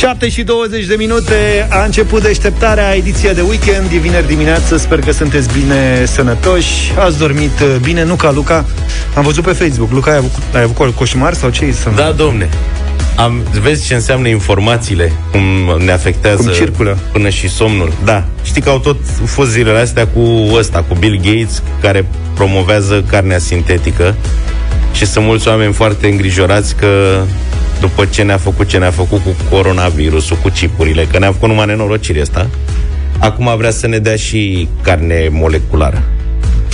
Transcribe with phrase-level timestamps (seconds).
[0.00, 4.98] 7 și 20 de minute a început deșteptarea, ediția de weekend, e vineri dimineață, sper
[4.98, 8.64] că sunteți bine sănătoși, ați dormit uh, bine, nu ca Luca.
[9.14, 11.96] Am văzut pe Facebook, Luca, ai avut, ai avut coșmar sau ce sunt?
[11.96, 12.48] Da, domne.
[13.16, 15.42] Am, vezi ce înseamnă informațiile, cum
[15.84, 16.98] ne afectează cum circulă.
[17.12, 17.92] până și somnul.
[18.04, 18.24] Da.
[18.42, 20.20] Știi că au tot fost zilele astea cu
[20.54, 24.14] ăsta, cu Bill Gates, care promovează carnea sintetică
[24.92, 27.22] și sunt mulți oameni foarte îngrijorați că
[27.80, 31.66] după ce ne-a făcut ce ne-a făcut cu coronavirusul, cu cipurile, că ne-a făcut numai
[31.66, 32.50] nenorocire asta,
[33.18, 36.02] acum vrea să ne dea și carne moleculară.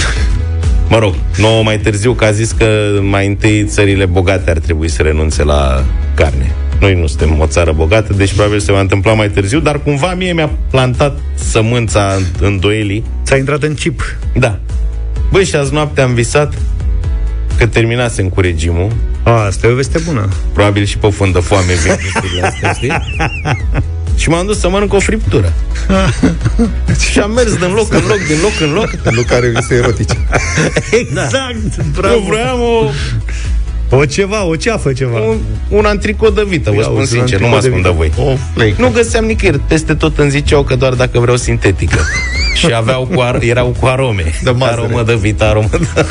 [0.91, 4.88] Mă rog, nouă mai târziu că a zis că mai întâi țările bogate ar trebui
[4.88, 5.84] să renunțe la
[6.15, 6.55] carne.
[6.80, 10.15] Noi nu suntem o țară bogată, deci probabil se va întâmpla mai târziu, dar cumva
[10.15, 13.04] mie mi-a plantat sămânța în doelii.
[13.24, 14.01] Ți-a intrat în chip.
[14.34, 14.59] Da.
[15.30, 16.54] Băi, și azi noapte am visat
[17.59, 18.92] că terminasem cu regimul.
[19.23, 20.29] A, asta e o veste bună.
[20.52, 22.93] Probabil și pe fundă foame vin astea, știi?
[24.16, 25.52] Și m-am dus să mănânc o friptură.
[27.10, 29.15] și am mers din loc în loc, din loc în loc.
[29.15, 30.29] Luca are vise erotice.
[31.01, 31.82] exact, da.
[31.93, 32.15] bravo.
[32.15, 32.90] Eu vreau o,
[33.90, 35.18] O ceva, o ceafă ceva.
[35.20, 35.37] un,
[35.68, 38.10] un antricot de vită, vă Ia spun uzi, un sincer, nu mă antricot de ascund
[38.10, 38.24] de voi.
[38.24, 38.30] vită.
[38.30, 38.82] O flecă.
[38.82, 41.98] Nu găseam nicăieri, peste tot îmi ziceau că doar dacă vreau sintetică.
[42.59, 44.24] și aveau cu ar- erau cu arome.
[44.42, 44.80] De mazăre.
[44.80, 46.07] aromă de vită, aromă de...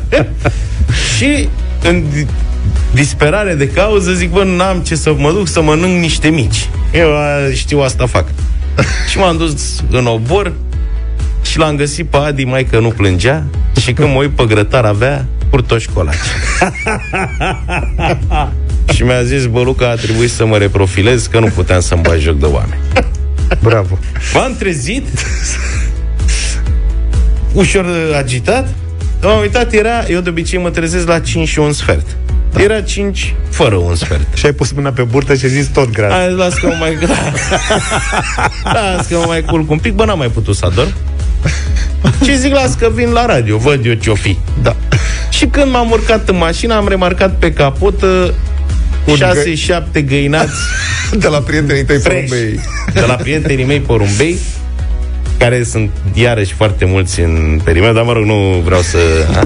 [1.16, 1.48] și
[1.82, 2.26] în di-
[2.94, 6.68] disperare de cauză zic, bă, n-am ce să mă duc să mănânc niște mici.
[6.92, 8.24] Eu a, știu asta fac.
[9.10, 10.52] și m-am dus în obor
[11.42, 13.44] și l-am găsit pe Adi, mai că nu plângea
[13.80, 16.16] și când mă uit pe grătar avea curtoși școlaci.
[18.94, 22.18] și mi-a zis, bă, Luca, a trebuit să mă reprofilez că nu puteam să-mi bag
[22.18, 22.80] joc de oameni.
[23.62, 23.98] Bravo.
[24.34, 25.06] M-am trezit
[27.52, 28.68] ușor agitat
[29.22, 32.06] M-am uitat, era, eu de obicei mă trezesc la 5 și un sfert
[32.56, 35.90] Era 5 fără un sfert Și ai pus mâna pe burtă și ai zis tot
[35.90, 36.12] gras.
[36.12, 36.98] Hai, las că mă mai...
[38.96, 40.92] las că mă mai culc un pic Bă, n-am mai putut să adorm
[42.24, 44.76] Și zic, las că vin la radio Văd eu ce-o fi Da.
[45.40, 48.02] Și când m-am urcat în mașină Am remarcat pe capot
[49.04, 49.16] Un
[49.98, 50.52] 6-7 găinați
[51.18, 52.60] De la prietenii tăi fresh porumbei.
[52.92, 54.36] de la prietenii mei porumbei
[55.38, 58.98] care sunt iarăși foarte mulți în perimetru, dar mă rog, nu vreau să...
[59.38, 59.44] A?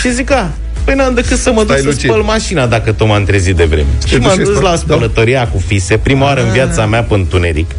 [0.00, 0.50] Și zic, a,
[0.84, 2.10] păi n-am decât să mă duc Stai să lucid.
[2.10, 3.86] spăl mașina dacă tot m-am trezit de vreme.
[4.06, 4.76] Și duci m-am și dus spăl- la da.
[4.76, 7.70] spălătoria cu fise, prima oară în viața mea pe întuneric.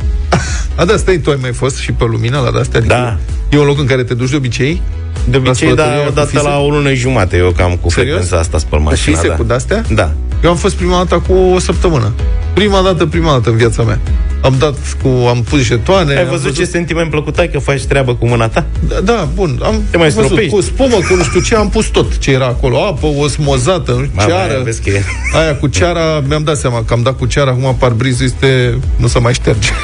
[0.76, 2.80] A, da, stai, tu ai mai fost și pe lumină la de-astea?
[2.80, 3.18] Adică Da.
[3.58, 4.82] E un loc în care te duci de obicei?
[5.26, 6.44] De obicei, da, spălătoria o cu dată fise?
[6.44, 8.16] la o lună jumate, eu cam cu Serios?
[8.16, 9.16] frecvența asta spăl Cu mașina.
[9.16, 9.36] fise da.
[9.36, 9.84] cu de-astea?
[9.94, 10.12] Da.
[10.44, 12.12] Eu am fost prima dată cu o săptămână.
[12.54, 14.00] Prima dată, prima dată în viața mea.
[14.42, 16.14] Am dat cu, am pus jetoane.
[16.16, 18.66] Ai am văzut ce sentiment plăcut ai că faci treabă cu mâna ta?
[18.88, 19.60] Da, da, bun.
[19.64, 20.52] Am Te mai văzut stropești?
[20.54, 22.78] cu spumă, cu nu știu ce, am pus tot ce era acolo.
[22.84, 24.52] Apă, osmozată, nu știu, Mamă, ceară.
[24.54, 25.04] aia vezi că e-
[25.34, 28.78] Aia cu ceara, mi-am dat seama că am dat cu ceara, acum parbrizul este...
[28.96, 29.70] nu se mai șterge.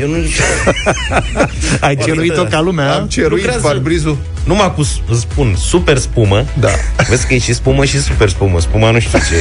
[0.00, 0.16] Eu nu
[1.80, 2.94] Ai ceruit-o ca lumea?
[2.94, 4.16] Am ceruit Lucrează- parbrizul.
[4.44, 6.44] Numai cu, s- îți spun, super spumă.
[6.60, 6.68] Da.
[7.08, 8.60] Vezi că e și spumă și super spumă.
[8.60, 9.34] Spuma nu știu ce...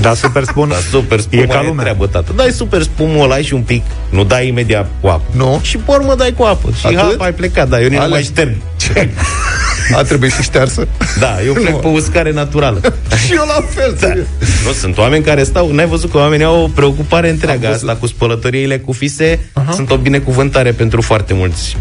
[0.00, 0.68] Da, super spun.
[0.68, 1.82] Da, super spumă E ca lumea.
[1.82, 2.32] treabă, tată.
[2.36, 3.82] Dai super spumă, îl ai și un pic.
[4.10, 5.22] Nu dai imediat cu apă.
[5.36, 5.60] Nu.
[5.62, 6.68] Și pe urmă dai cu apă.
[6.78, 6.98] Și Atât?
[6.98, 7.68] hap, ai plecat.
[7.68, 8.56] Da, eu nici nu Alea- mai șterg.
[9.94, 10.88] A trebuit și ștearsă.
[11.18, 11.76] Da, eu plec Nu.
[11.76, 12.80] pe uscare naturală.
[13.26, 14.06] și eu la fel, Da.
[14.06, 14.26] serios.
[14.66, 17.88] Nu, sunt oameni care stau, n-ai văzut că oamenii au o preocupare întreagă Am văzut.
[17.88, 19.40] asta cu spălătoriile cu fise,
[19.72, 21.76] sunt o binecuvântare pentru foarte mulți.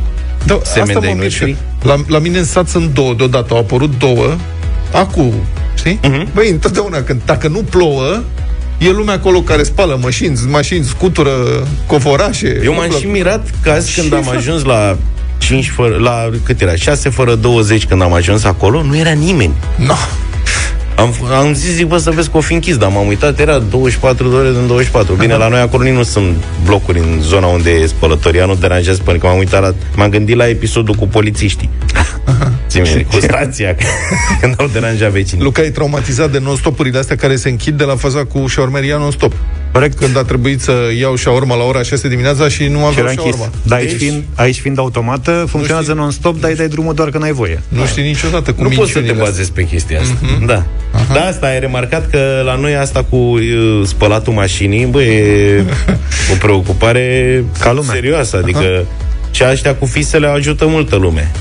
[0.46, 1.50] Da, Semeni asta de-ai mă mir noștri.
[1.50, 1.56] și-
[1.88, 4.36] La, la mine în sat sunt două deodată, au apărut două,
[4.94, 5.34] acum,
[5.78, 6.00] știi?
[6.04, 6.34] Uh-huh.
[6.34, 8.20] Băi, întotdeauna, când, dacă nu plouă,
[8.78, 11.32] e lumea acolo care spală mașini, mașini, scutură,
[11.86, 12.62] covorașe.
[12.64, 14.36] Eu m-am umblă- și mirat că azi când Ce am fac?
[14.36, 14.98] ajuns la
[15.40, 16.76] 5 fără, la cât era?
[16.76, 19.54] 6 fără 20 când am ajuns acolo, nu era nimeni.
[19.76, 19.96] No.
[21.00, 23.60] Am, am zis, zic, bă, să vezi că o fi închis, dar m-am uitat, era
[23.60, 25.14] 24 de ore din 24.
[25.14, 29.02] Bine, la noi acolo nici nu sunt blocuri în zona unde e spălătoria, nu deranjează
[29.04, 31.70] până că m-am uitat la, m-am gândit la episodul cu polițiștii.
[32.68, 33.76] Țin minte, cu stația,
[34.42, 35.44] când au deranjat vecinii.
[35.44, 39.34] Luca e traumatizat de non-stopurile astea care se închid de la faza cu șaurmeria non-stop.
[39.72, 39.98] Corect.
[39.98, 43.10] Când a trebuit să iau șaurma la ora 6 dimineața și nu Și aveam era
[43.10, 43.24] închis.
[43.26, 43.50] șaurma.
[43.64, 47.24] Da, aici, Deci- fiind, aici fiind automată, funcționează non-stop, dar îi dai drumul doar când
[47.24, 47.62] ai voie.
[47.68, 50.14] Nu știi niciodată cum Nu poți să te bazezi pe chestia asta.
[50.26, 50.46] Mm-hmm.
[50.46, 50.64] Da.
[51.14, 55.64] Da, asta ai remarcat că la noi asta cu uh, spălatul mașinii, bă, e
[56.34, 57.94] o preocupare Ca lumea.
[57.94, 58.38] serioasă.
[58.38, 58.86] Adică
[59.32, 61.32] și ăștia cu fisele ajută multă lume.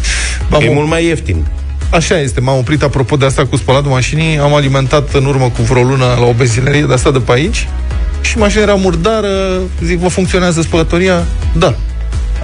[0.50, 1.46] M-am e op- mult mai ieftin.
[1.90, 5.62] Așa este, m-am oprit apropo de asta cu spălatul mașinii, am alimentat în urmă cu
[5.62, 7.68] vreo lună la o benzinărie de asta de pe aici
[8.20, 11.24] și mașina era murdară, zic, vă funcționează spălătoria?
[11.56, 11.74] Da.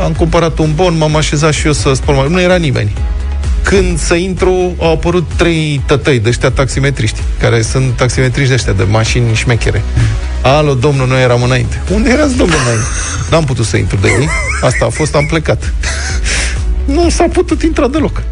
[0.04, 2.34] Am cumpărat un bon, m-am așezat și eu să spăl mașina.
[2.34, 2.92] Nu era nimeni.
[3.62, 8.72] când să intru, au apărut trei tătăi de ăștia taximetriști, care sunt taximetriști de ăștia,
[8.72, 9.82] de mașini șmechere.
[10.42, 11.82] Alo, domnul, noi eram înainte.
[11.92, 12.86] Unde erați, domnul, înainte?
[13.30, 14.28] N-am putut să intru de ei.
[14.60, 15.72] Asta a fost, am plecat.
[16.84, 18.22] Nu s-a putut intra deloc.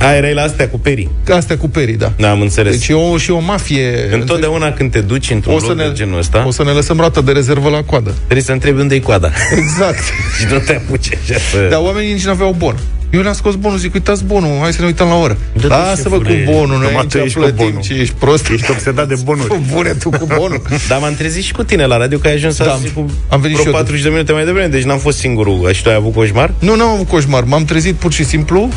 [0.00, 1.10] A, erai la astea cu perii.
[1.34, 2.12] Astea cu perii, da.
[2.16, 2.72] Da, am înțeles.
[2.72, 4.08] Deci e o, și o mafie.
[4.12, 6.70] Întotdeauna când te duci într-un o să loc ne, de genul ăsta, O să ne
[6.70, 8.14] lăsăm roată de rezervă la coadă.
[8.24, 9.30] trebuie să întrebi unde e coada.
[9.56, 9.98] Exact.
[10.38, 11.66] și nu te apuci așa să...
[11.70, 12.76] Dar oamenii nici nu aveau bon.
[13.10, 15.36] Eu le-am scos bonul, zic, uitați bonul, hai să ne uităm la oră.
[15.52, 17.80] Dă-te, Lasă-vă cu șefule, bonul, noi numai aici tu ești cu plătim, bonul.
[17.82, 18.48] ce ești prost.
[18.48, 19.60] Ești obsedat de bonuri.
[19.72, 20.62] Bune tu cu bonul.
[20.88, 23.10] Dar m-am trezit și cu tine la radio, că ai ajuns Da, da, azi cu
[23.28, 25.70] am venit vreo și eu 40 de minute mai devreme, deci n-am fost singurul.
[25.72, 26.52] Și tu ai avut coșmar?
[26.58, 28.68] Nu, n-am avut coșmar, m-am trezit pur și simplu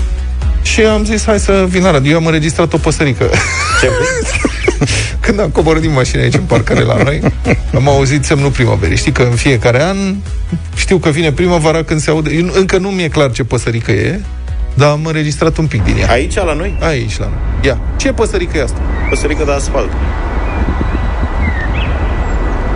[0.61, 2.11] și am zis, hai să vin la radio.
[2.11, 3.29] Eu am înregistrat o păsărică.
[3.81, 3.89] Ce
[5.19, 7.21] Când am coborât din mașină aici în parcare la noi,
[7.75, 8.97] am auzit semnul primăverii.
[8.97, 9.97] Știi că în fiecare an
[10.75, 12.33] știu că vine primăvara când se aude.
[12.33, 14.19] Eu- Încă nu mi-e clar ce păsărică e,
[14.73, 16.09] dar am înregistrat un pic din ea.
[16.11, 16.77] Aici, la noi?
[16.81, 17.37] Aici, la noi.
[17.61, 18.81] Ia, ce păsărică e asta?
[19.09, 19.89] Păsărică de asfalt.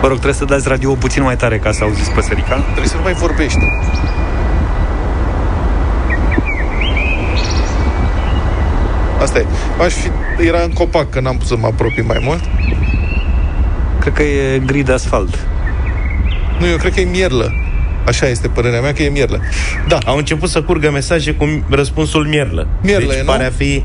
[0.00, 2.54] Vă rog, trebuie să dați radio puțin mai tare ca să auziți păsărica.
[2.54, 3.58] Trebuie să nu mai vorbești.
[9.24, 9.44] Asta e.
[9.84, 10.10] Aș fi,
[10.46, 12.40] era în copac, că n-am pus să mă apropii mai mult.
[14.00, 15.38] Cred că e gri de asfalt.
[16.60, 17.52] Nu, eu cred că e mierlă.
[18.06, 19.40] Așa este părerea mea, că e mierlă.
[19.88, 22.66] Da, Au început să curgă mesaje cu răspunsul mierlă.
[22.82, 23.26] Mierlă deci e, nu?
[23.26, 23.84] pare a fi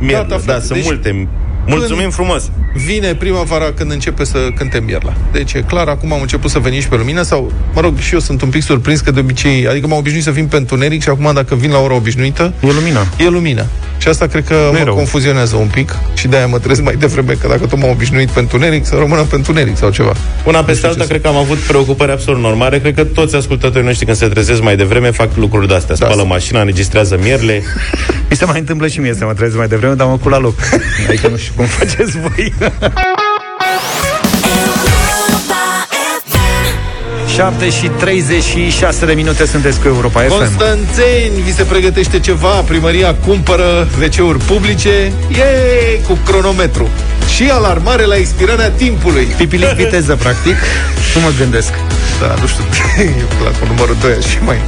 [0.00, 0.26] mierlă.
[0.28, 0.60] Gata, da, frate.
[0.64, 1.28] sunt Deci, multe.
[1.66, 2.50] Mulțumim când- frumos.
[2.74, 5.12] vine primăvara când începe să cânte mierla.
[5.32, 8.12] Deci e clar, acum am început să veni și pe lumină sau, mă rog, și
[8.14, 11.02] eu sunt un pic surprins că de obicei, adică m-am obișnuit să vin pe întuneric
[11.02, 13.00] și acum dacă vin la ora obișnuită, E lumina.
[13.18, 13.64] e lumină.
[14.00, 14.94] Și asta cred că Nu e mă rău.
[14.94, 18.38] confuzionează un pic și de-aia mă trezesc mai devreme, că dacă tot m-am obișnuit pe
[18.38, 20.12] întuneric, să rămână pe întuneric sau ceva.
[20.44, 22.78] Una peste știu alta, ce cred că am avut preocupări absolut normale.
[22.80, 25.94] Cred că toți ascultătorii noștri, când se trezesc mai devreme, fac lucruri de-astea.
[25.98, 26.04] Da.
[26.06, 27.62] Spală mașina, înregistrează mierle.
[28.30, 30.38] Mi se mai întâmplă și mie să mă trezesc mai devreme, dar mă cu la
[30.38, 30.54] loc.
[31.08, 32.52] Adică nu știu cum faceți voi.
[37.40, 40.28] 7 și 36 de minute sunteți cu Europa FM.
[40.28, 42.48] Constanțeni, vi se pregătește ceva?
[42.48, 45.12] Primăria cumpără WC-uri publice?
[45.28, 46.00] Yay!
[46.08, 46.88] Cu cronometru.
[47.34, 49.24] Și alarmare la expirarea timpului.
[49.36, 50.54] Pipilic viteză, practic.
[51.14, 51.72] Nu mă gândesc.
[52.20, 52.64] Da, nu știu,
[52.98, 53.10] e
[53.44, 54.58] la cu numărul 2 și mai.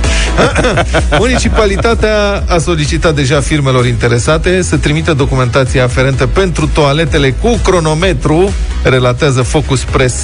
[1.19, 8.52] Municipalitatea a solicitat deja firmelor interesate să trimită documentația aferentă pentru toaletele cu cronometru,
[8.82, 10.14] relatează Focus Press.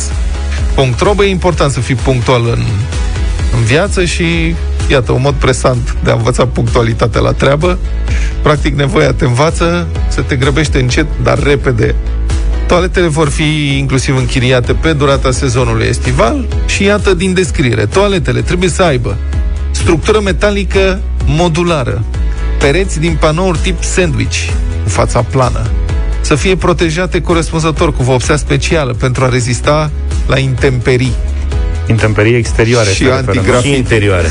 [1.15, 2.63] Bă, e important să fii punctual în,
[3.57, 4.55] în viață și
[4.91, 7.79] iată, un mod presant de a învăța punctualitatea la treabă.
[8.43, 11.95] Practic, nevoia te învață să te grăbește încet, dar repede
[12.69, 17.87] Toaletele vor fi inclusiv închiriate pe durata sezonului estival și iată din descriere.
[17.87, 19.17] Toaletele trebuie să aibă
[19.71, 22.05] structură metalică modulară,
[22.59, 24.39] pereți din panouri tip sandwich,
[24.83, 25.71] cu fața plană,
[26.29, 29.91] să fie protejate corespunzător cu vopsea specială pentru a rezista
[30.27, 31.13] la intemperii.
[31.87, 32.91] Intemperii exterioare.
[32.91, 33.41] Și se referă, nu?
[33.41, 34.29] antigraf- Și interioare.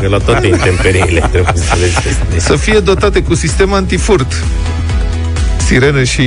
[0.00, 4.44] Că la toate intemperiile trebuie să le Să fie dotate cu sistem antifurt,
[5.66, 6.22] sirenă și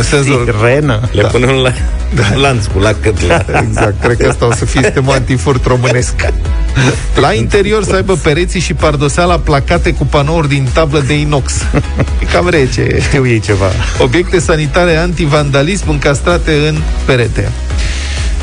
[0.00, 1.00] senzor Sirenă.
[1.12, 1.28] Le Da.
[1.28, 1.72] punem la
[2.14, 2.36] da.
[2.36, 3.46] lanț cu lacătle.
[3.68, 6.14] Exact, cred că asta o să fie sistemul antifurt românesc.
[7.14, 11.52] La interior să aibă pereții și pardoseala placate cu panouri din tablă de inox.
[12.22, 12.98] E cam rece.
[13.00, 13.66] Știu ei ceva.
[13.98, 17.50] Obiecte sanitare antivandalism încastrate în perete.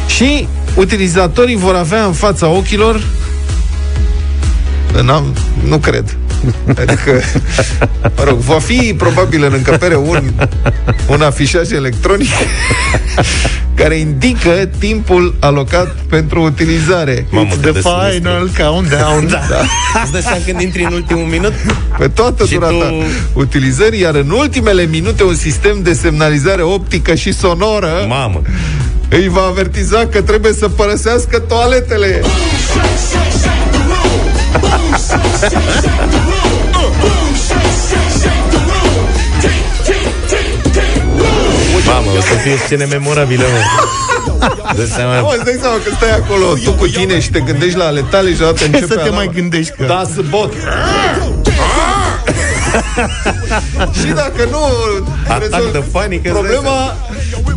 [0.08, 3.02] Și utilizatorii vor avea în fața ochilor
[4.94, 5.36] în am,
[5.68, 6.16] nu cred.
[6.68, 7.22] Adică,
[8.18, 10.32] mă rog, va fi probabil în încăpere un,
[11.08, 12.30] un afișaj electronic
[13.76, 17.26] care indică timpul alocat pentru utilizare.
[17.30, 18.12] Mamă, The cât de sinistru.
[18.14, 19.28] final countdown.
[19.30, 19.62] Da.
[20.04, 21.54] Îți dai seama când intri în ultimul minut?
[21.98, 27.16] Pe toată Și durata tu- utilizării, iar în ultimele minute un sistem de semnalizare optică
[27.16, 28.42] și sonoră Mamă.
[29.10, 32.22] îi va avertiza că trebuie să părăsească toaletele.
[41.86, 43.60] Mamă, o să fie scene memorabile, mă.
[44.76, 45.20] Dă seama.
[45.20, 48.02] Mă, îți dai seama că stai acolo tu cu tine și te gândești la ale
[48.10, 49.16] tale și deodată începe să te alarma.
[49.16, 49.84] mai gândești că...
[49.84, 50.54] Da, să bot.
[54.00, 54.60] și dacă nu
[55.24, 56.96] Atac rezolvi de panică, îți dai problema,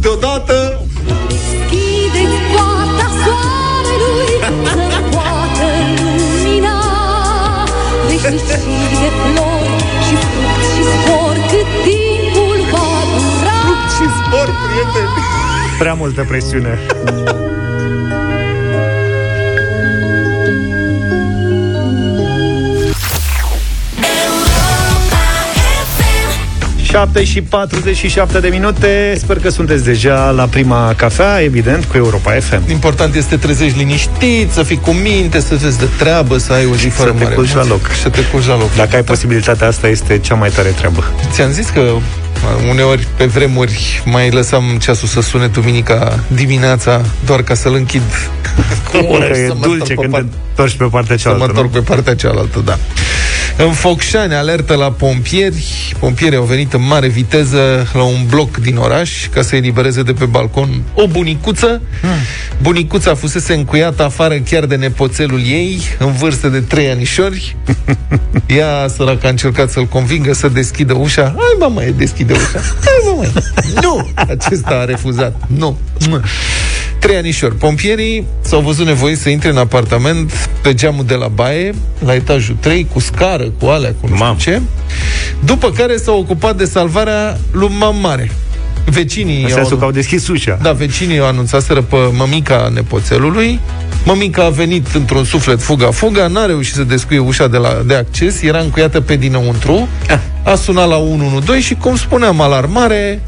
[0.00, 0.80] deodată
[1.28, 4.32] Deschideți poarta soarelui
[4.64, 5.66] Să poată
[6.06, 6.76] lumina
[8.06, 9.10] Veșnicii de
[14.74, 15.08] prieteni.
[15.78, 16.78] Prea multă presiune.
[26.94, 32.30] 7 și 47 de minute Sper că sunteți deja la prima cafea Evident, cu Europa
[32.30, 36.38] FM Important este să te trezești liniștit, să fii cu minte, să vezi de treabă,
[36.38, 37.70] să ai o zi fără Să te mare culci la emoții.
[37.70, 37.90] loc.
[38.02, 38.74] Să te culci la loc.
[38.74, 42.02] Dacă ai posibilitatea asta, este cea mai tare treabă Ți-am zis că uh,
[42.70, 48.02] uneori, pe vremuri, mai lăsam ceasul să sune duminica dimineața doar ca să-l închid
[48.90, 50.74] cu o oră Că și e să mă dulce întorc pe când te partea- întorci
[50.76, 51.80] pe partea Să mă cealaltă întorc nu?
[51.80, 52.78] pe partea cealaltă, da.
[53.56, 55.94] În Focșani, alertă la pompieri.
[55.98, 60.12] Pompierii au venit în mare viteză la un bloc din oraș ca să elibereze de
[60.12, 61.82] pe balcon o bunicuță.
[62.62, 67.56] Bunicuța fusese încuiată afară chiar de nepoțelul ei, în vârstă de trei anișori.
[68.58, 71.22] Ea, săraca, a încercat să-l convingă să deschidă ușa.
[71.22, 72.60] Hai, mă, mai deschide ușa.
[72.84, 73.32] Hai, mă, mai.
[73.82, 74.08] Nu!
[74.14, 75.36] Acesta a refuzat.
[75.46, 75.78] Nu.
[77.04, 77.54] Trei anișori.
[77.54, 80.32] Pompierii s-au văzut nevoiți să intre în apartament
[80.62, 84.24] pe geamul de la baie, la etajul 3, cu scară, cu alea, cu nu știu
[84.24, 84.36] Mam.
[84.36, 84.60] ce.
[85.44, 88.30] După care s-au ocupat de salvarea lui Mam Mare.
[88.84, 93.60] Vecinii În au sensul că au deschis ușa da, vecinii o anunțaseră pe mămica nepoțelului.
[94.04, 98.42] Mămica a venit într-un suflet fuga-fuga, n-a reușit să descuie ușa de, la, de acces,
[98.42, 99.88] era încuiată pe dinăuntru,
[100.42, 103.22] a sunat la 112 și, cum spuneam, alarmare,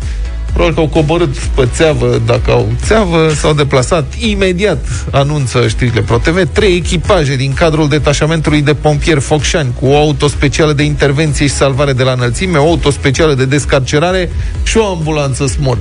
[0.56, 6.48] probabil că au coborât pe țeavă, dacă au țeavă, s-au deplasat imediat, anunță știrile ProTV,
[6.52, 11.52] trei echipaje din cadrul detașamentului de pompieri Focșani, cu o auto specială de intervenție și
[11.52, 14.30] salvare de la înălțime, o auto specială de descarcerare
[14.62, 15.78] și o ambulanță SMOD.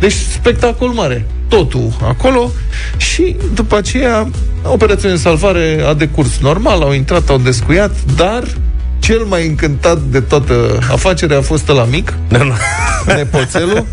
[0.00, 1.26] Deci spectacol mare.
[1.48, 2.50] Totul acolo
[2.96, 4.30] și după aceea
[4.62, 8.44] operațiunea de salvare a decurs normal, au intrat, au descuiat, dar
[9.06, 12.52] cel mai încântat de toată afacerea a fost la mic, Da, nu.
[13.14, 13.86] nepoțelul.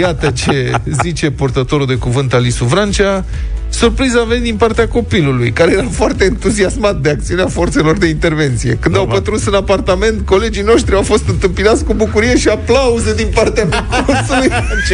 [0.00, 0.72] Iată ce
[1.02, 3.24] zice purtătorul de cuvânt Alisu Vrancea.
[3.68, 8.76] Surpriza a venit din partea copilului, care era foarte entuziasmat de acțiunea forțelor de intervenție.
[8.80, 13.28] Când au pătruns în apartament, colegii noștri au fost întâmpinați cu bucurie și aplauze din
[13.34, 14.48] partea micuțului.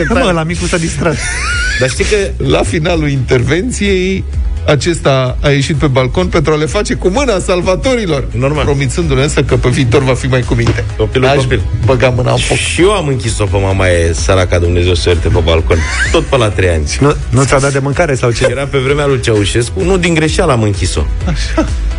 [0.08, 1.16] Da, mă, la micul s-a distrat
[1.80, 4.24] Dar știi că La finalul intervenției,
[4.66, 8.64] acesta a ieșit pe balcon pentru a le face cu mâna salvatorilor, Normal.
[8.64, 10.84] promițându-le însă că pe viitor va fi mai cu minte.
[10.96, 11.62] Copilul N-aș copil.
[11.86, 12.56] băga mâna în foc.
[12.56, 15.78] și eu am închis-o pe mama e săraca Dumnezeu să o ierte pe balcon.
[16.12, 16.84] Tot pe la trei ani.
[17.00, 18.46] Nu, nu ți-au dat de mâncare sau ce?
[18.50, 21.00] Era pe vremea lui Ceaușescu, nu din greșeală am închis-o.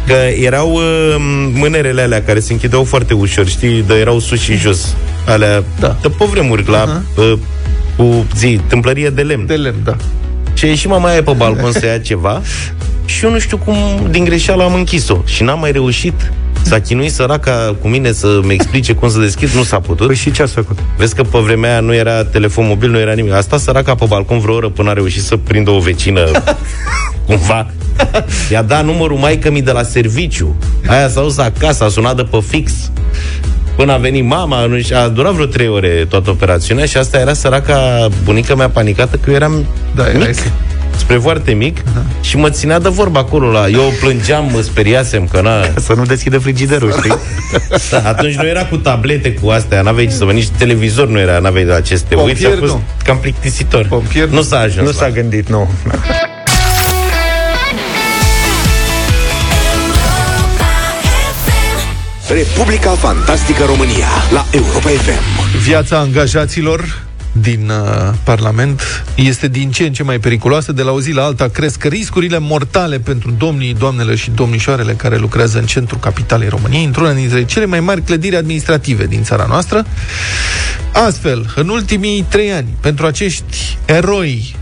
[0.08, 1.16] Că erau uh,
[1.54, 4.96] mânerele alea care se închideau foarte ușor, știi, de erau sus și jos.
[5.28, 5.98] Alea, Da.
[6.02, 7.34] de pe vremuri, la, uh,
[7.98, 9.46] cu zi, tâmplărie de lemn.
[9.46, 9.96] De lemn, da.
[10.64, 12.42] Și a ieșit mama aia pe balcon să ia ceva
[13.06, 13.76] și eu nu știu cum
[14.10, 15.18] din greșeală am închis-o.
[15.26, 16.32] Și n-am mai reușit.
[16.62, 20.08] S-a chinuit săraca cu mine să-mi explice cum să deschid, nu s-a putut.
[20.08, 20.78] Păi și ce ați făcut?
[20.98, 23.34] Vezi că pe vremea aia nu era telefon mobil, nu era nimic.
[23.34, 26.32] Asta săraca pe balcon vreo oră până a reușit să prindă o vecină
[27.28, 27.72] cumva.
[28.52, 30.56] I-a dat numărul maică mi de la serviciu.
[30.88, 32.74] Aia s-a dus acasă, a sunat de pe fix.
[33.76, 37.18] Până a venit mama, nu știu, a durat vreo trei ore toată operațiunea și asta
[37.20, 39.66] era săraca bunica mea panicată că eu eram
[39.96, 40.36] Da, mic, erai-
[40.98, 41.78] spre foarte mic
[42.22, 43.68] și mă ținea de vorba acolo la...
[43.68, 45.52] Eu plângeam, mă speriasem că na...
[45.86, 47.14] Să nu deschide frigiderul, știi?
[47.92, 51.20] Da, atunci nu era cu tablete cu astea, n-aveai ce să vă, nici televizor nu
[51.20, 52.16] era, n-aveai de aceste.
[52.16, 52.82] Pompier, Uite, a fost nu.
[53.04, 53.86] cam plictisitor.
[53.90, 55.70] Pompier, nu s-a ajuns Nu la- s-a gândit, nu.
[62.30, 65.58] Republica Fantastică România la Europa FM.
[65.64, 68.82] Viața angajaților din uh, Parlament
[69.16, 70.72] este din ce în ce mai periculoasă.
[70.72, 75.18] De la o zi la alta cresc riscurile mortale pentru domnii, doamnele și domnișoarele care
[75.18, 79.86] lucrează în centrul capitalei României, într-una dintre cele mai mari clădiri administrative din țara noastră.
[80.92, 84.56] Astfel, în ultimii trei ani, pentru acești eroi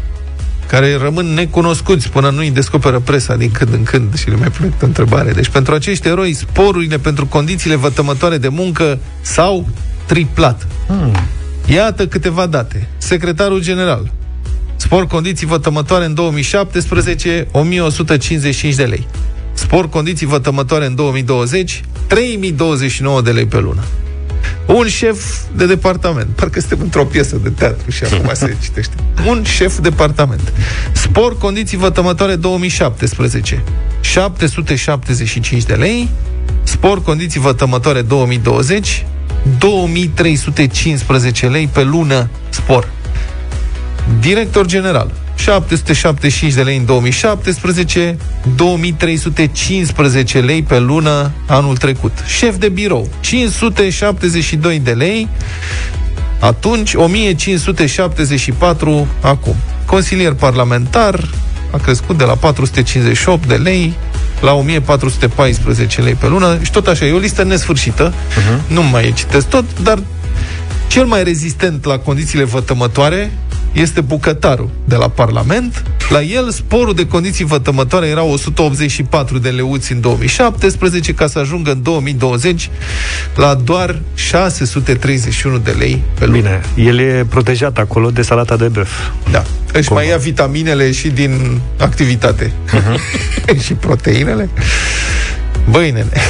[0.71, 4.47] care rămân necunoscuți până nu îi descoperă presa din când în când și le mai
[4.47, 5.31] pune câte o întrebare.
[5.31, 9.67] Deci pentru acești eroi, sporurile pentru condițiile vătămătoare de muncă s-au
[10.05, 10.67] triplat.
[10.87, 11.15] Hmm.
[11.65, 12.87] Iată câteva date.
[12.97, 14.11] Secretarul general.
[14.75, 19.07] Spor condiții vătămătoare în 2017, 1155 de lei.
[19.53, 23.83] Spor condiții vătămătoare în 2020, 3029 de lei pe lună.
[24.65, 25.23] Un șef
[25.55, 26.27] de departament.
[26.35, 28.93] Parcă suntem într-o piesă de teatru și acum se citește.
[29.27, 30.53] Un șef de departament.
[30.91, 33.63] Spor condiții vătămătoare 2017.
[34.01, 36.09] 775 de lei.
[36.63, 39.05] Spor condiții vătămătoare 2020.
[39.57, 42.89] 2315 lei pe lună spor.
[44.19, 48.17] Director general, 775 de lei în 2017,
[48.55, 52.11] 2315 lei pe lună anul trecut.
[52.25, 55.27] Șef de birou, 572 de lei,
[56.39, 59.55] atunci 1574 acum.
[59.85, 61.29] Consilier parlamentar
[61.71, 63.93] a crescut de la 458 de lei
[64.41, 68.67] la 1414 lei pe lună și tot așa, e o listă nesfârșită, uh-huh.
[68.67, 69.99] nu mai citesc tot, dar
[70.91, 73.31] Cel mai rezistent la condițiile vătămătoare
[73.71, 75.83] este bucătarul de la Parlament.
[76.09, 81.71] La el, sporul de condiții vătămătoare era 184 de leuți în 2017, ca să ajungă
[81.71, 82.69] în 2020
[83.35, 86.37] la doar 631 de lei pe lună.
[86.37, 88.89] Bine, el e protejat acolo de salata de băf.
[89.31, 89.43] Da.
[89.73, 92.51] Își mai ia vitaminele și din activitate.
[92.73, 93.59] Uh-huh.
[93.65, 94.49] și proteinele.
[95.69, 96.21] Băi, nene.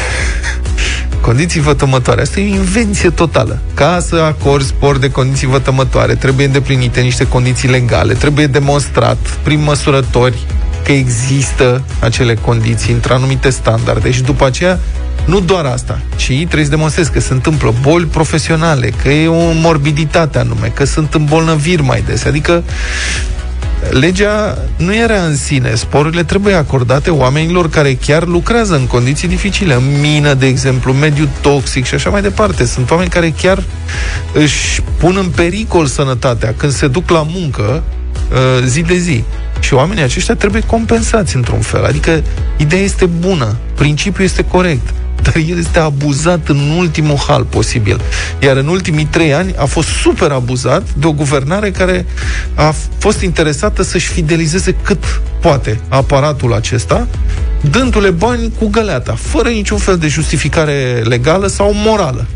[1.21, 2.21] Condiții vătămătoare.
[2.21, 3.59] Asta e o invenție totală.
[3.73, 9.63] Ca să acorzi spor de condiții vătămătoare, trebuie îndeplinite niște condiții legale, trebuie demonstrat prin
[9.63, 10.37] măsurători
[10.83, 14.79] că există acele condiții între anumite standarde și după aceea
[15.25, 19.51] nu doar asta, ci trebuie să demonstrezi că se întâmplă boli profesionale, că e o
[19.51, 22.25] morbiditate anume, că sunt îmbolnăviri mai des.
[22.25, 22.63] Adică
[23.89, 25.75] legea nu era în sine.
[25.75, 31.29] Sporurile trebuie acordate oamenilor care chiar lucrează în condiții dificile, în mină, de exemplu, mediu
[31.41, 32.65] toxic și așa mai departe.
[32.65, 33.63] Sunt oameni care chiar
[34.33, 37.83] își pun în pericol sănătatea când se duc la muncă
[38.31, 39.23] uh, zi de zi.
[39.59, 41.85] Și oamenii aceștia trebuie compensați într-un fel.
[41.85, 42.23] Adică
[42.57, 48.01] ideea este bună, principiul este corect dar el este abuzat în ultimul hal posibil.
[48.39, 52.05] Iar în ultimii trei ani a fost super abuzat de o guvernare care
[52.55, 57.07] a fost interesată să-și fidelizeze cât poate aparatul acesta,
[57.61, 62.27] dându-le bani cu găleata, fără niciun fel de justificare legală sau morală.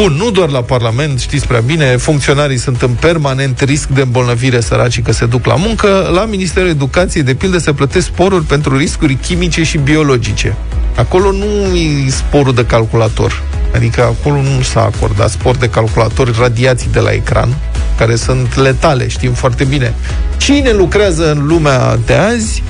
[0.00, 4.60] Bun, nu doar la Parlament, știți prea bine, funcționarii sunt în permanent risc de îmbolnăvire
[4.60, 6.10] săracii că se duc la muncă.
[6.12, 10.56] La Ministerul Educației, de pildă, se plătesc sporuri pentru riscuri chimice și biologice.
[10.96, 13.42] Acolo nu e sporul de calculator.
[13.74, 17.56] Adică acolo nu s-a acordat spor de calculator, radiații de la ecran,
[17.96, 19.94] care sunt letale, știm foarte bine.
[20.36, 22.62] Cine lucrează în lumea de azi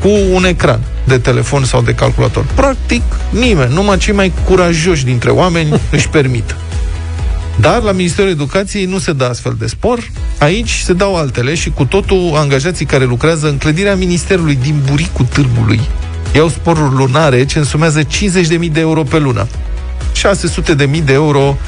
[0.00, 2.44] cu un ecran de telefon sau de calculator?
[2.54, 6.54] Practic nimeni, numai cei mai curajoși dintre oameni își permit.
[7.60, 10.10] Dar la Ministerul Educației nu se dă astfel de spor.
[10.38, 15.24] Aici se dau altele și cu totul angajații care lucrează în clădirea Ministerului din Buricul
[15.24, 15.80] Târgului
[16.36, 18.08] iau sporuri lunare ce însumează 50.000
[18.72, 19.46] de euro pe lună.
[20.14, 21.58] 600.000 de euro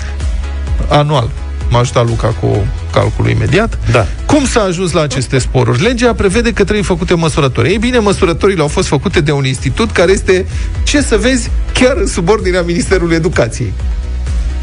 [0.88, 1.30] anual.
[1.70, 3.78] M-a ajutat Luca cu calculul imediat.
[3.90, 4.06] Da.
[4.26, 5.82] Cum s-a ajuns la aceste sporuri?
[5.82, 7.70] Legea prevede că trebuie făcute măsurători.
[7.70, 10.46] Ei bine, măsurătorile au fost făcute de un institut care este,
[10.84, 13.72] ce să vezi, chiar în subordinea Ministerului Educației.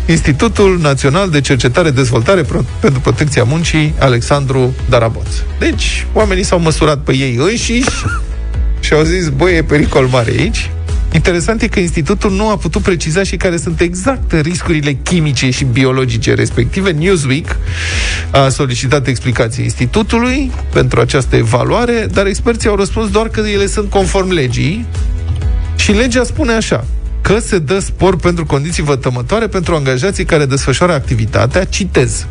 [0.07, 5.27] Institutul Național de Cercetare Dezvoltare Pro- pentru Protecția Muncii Alexandru Daraboț.
[5.59, 8.05] Deci, oamenii s-au măsurat pe ei înșiși
[8.79, 10.69] și au zis, băi, e pericol mare aici.
[11.11, 15.63] Interesant e că institutul nu a putut preciza și care sunt exact riscurile chimice și
[15.63, 16.91] biologice respective.
[16.91, 17.55] Newsweek
[18.31, 23.89] a solicitat explicații institutului pentru această evaluare, dar experții au răspuns doar că ele sunt
[23.89, 24.85] conform legii
[25.75, 26.85] și legea spune așa
[27.25, 32.25] că se dă spor pentru condiții vătămătoare pentru angajații care desfășoară activitatea, citez,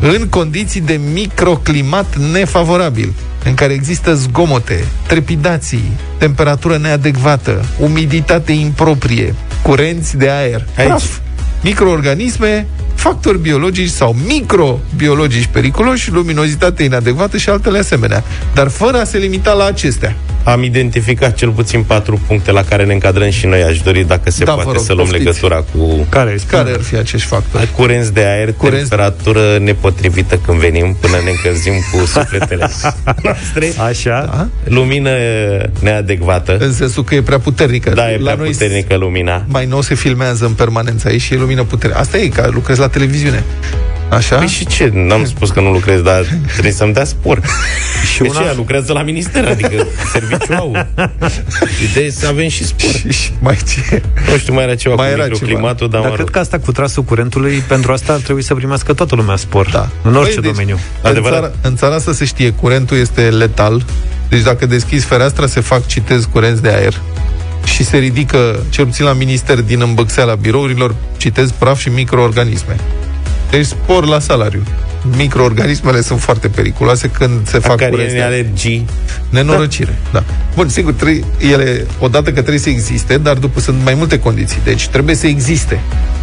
[0.00, 3.12] în condiții de microclimat nefavorabil,
[3.44, 10.86] în care există zgomote, trepidații, temperatură neadecvată, umiditate improprie, curenți de aer, Aici.
[10.86, 11.18] praf,
[11.62, 19.18] microorganisme, factori biologici sau microbiologici periculoși, luminozitate inadecvată și altele asemenea, dar fără a se
[19.18, 20.16] limita la acestea.
[20.44, 23.62] Am identificat cel puțin patru puncte la care ne încadrăm și noi.
[23.62, 25.24] Aș dori, dacă se Da, vă poate, rog, să luăm poftiți.
[25.26, 26.46] legătura cu Care este?
[26.56, 27.68] Care ar fi acești factori?
[27.76, 32.68] curenți de aer, Curenți- temperatură nepotrivită când venim, până ne încălzim cu sufletele
[33.22, 34.28] noastre, Așa?
[34.32, 34.48] Da?
[34.74, 35.10] lumină
[35.80, 36.56] neadecvată.
[36.60, 37.90] În sensul că e prea puternică.
[37.90, 39.44] Da, e La prea noi puternică lumina.
[39.48, 42.00] mai nou se filmează în permanență aici și e lumină puternică.
[42.00, 43.44] Asta e, că lucrezi la televiziune.
[44.10, 44.36] Așa?
[44.36, 44.90] Păi și ce?
[44.94, 47.40] N-am spus că nu lucrez, dar trebuie să-mi dea spor.
[48.14, 48.48] și una- una...
[48.48, 48.54] ce?
[48.56, 50.86] Lucrează la minister, adică serviciu au.
[51.90, 52.90] Ideea e să avem și spor.
[53.12, 54.02] Și mai ce?
[54.30, 56.34] Nu știu, mai era ceva Mai cu era microclimatul, dar Dar mă cred rog.
[56.34, 59.68] că asta cu trasul curentului, pentru asta ar trebui să primească toată lumea spor.
[59.70, 59.88] Da.
[60.02, 60.78] În orice Băi, deci, domeniu.
[61.02, 61.38] În Adevărat.
[61.40, 63.84] țara, în țara asta se știe, curentul este letal.
[64.28, 67.00] Deci dacă deschizi fereastra, se fac, citez, curenți de aer.
[67.64, 72.76] Și se ridică, cel puțin la minister, din îmbăxeala birourilor, citez, praf și microorganisme.
[73.50, 74.62] Deci spor la salariu.
[75.16, 78.32] Microorganismele sunt foarte periculoase când se fac Care curenți de e aer.
[78.32, 78.86] alergii.
[79.30, 80.24] Nenorocire, da.
[80.54, 84.58] Bun, sigur, trebuie, ele, odată că trebuie să existe, dar după sunt mai multe condiții.
[84.64, 85.80] Deci trebuie să existe.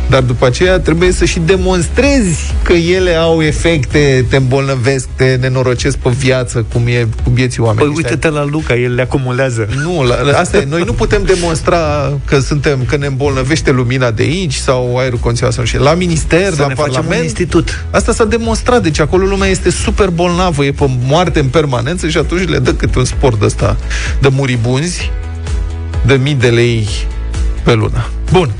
[0.09, 5.97] Dar după aceea trebuie să și demonstrezi că ele au efecte, te îmbolnăvesc, te nenorocesc
[5.97, 7.95] pe viață, cum e cu vieții Păi oamenilor.
[7.95, 9.67] uite-te la Luca, el le acumulează.
[9.83, 10.65] Nu, la, asta e.
[10.69, 15.53] Noi nu putem demonstra că suntem, că ne îmbolnăvește lumina de aici sau aerul condiționat
[15.55, 17.23] sau și la minister, Să la ne facem un parlament.
[17.23, 17.85] institut.
[17.91, 22.17] Asta s-a demonstrat, deci acolo lumea este super bolnavă, e pe moarte în permanență și
[22.17, 23.77] atunci le dă câte un sport de ăsta
[24.21, 25.11] de muribunzi,
[26.05, 26.87] de mii de lei
[27.63, 28.07] pe lună.
[28.31, 28.51] Bun.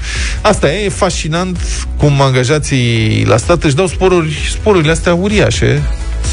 [0.41, 1.57] Asta e, e fascinant
[1.97, 5.81] cum angajații la stat își dau sporuri, sporurile astea uriașe,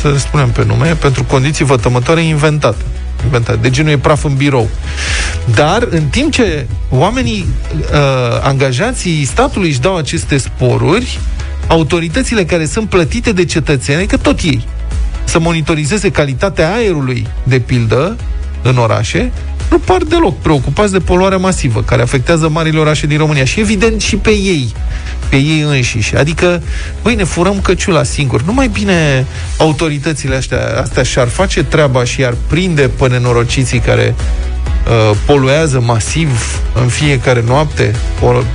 [0.00, 2.82] să spunem pe nume, pentru condiții vătămătoare inventate.
[3.24, 3.58] inventate.
[3.62, 4.68] Deci nu e praf în birou.
[5.54, 11.18] Dar, în timp ce oamenii, uh, angajații statului își dau aceste sporuri,
[11.66, 14.66] autoritățile care sunt plătite de cetățeni, adică tot ei,
[15.24, 18.16] să monitorizeze calitatea aerului, de pildă,
[18.62, 19.32] în orașe,
[19.70, 24.00] nu par deloc preocupați de poluarea masivă care afectează marile orașe din România și evident
[24.00, 24.72] și pe ei,
[25.28, 26.16] pe ei înșiși.
[26.16, 26.62] Adică,
[27.02, 28.42] băi, ne furăm căciula singur.
[28.42, 34.14] Nu mai bine autoritățile astea, astea și-ar face treaba și ar prinde pe nenorociții care
[34.86, 37.94] uh, poluează masiv în fiecare noapte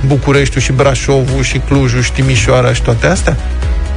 [0.06, 3.36] Bucureștiul și Brașovul și Clujul și Timișoara și toate astea?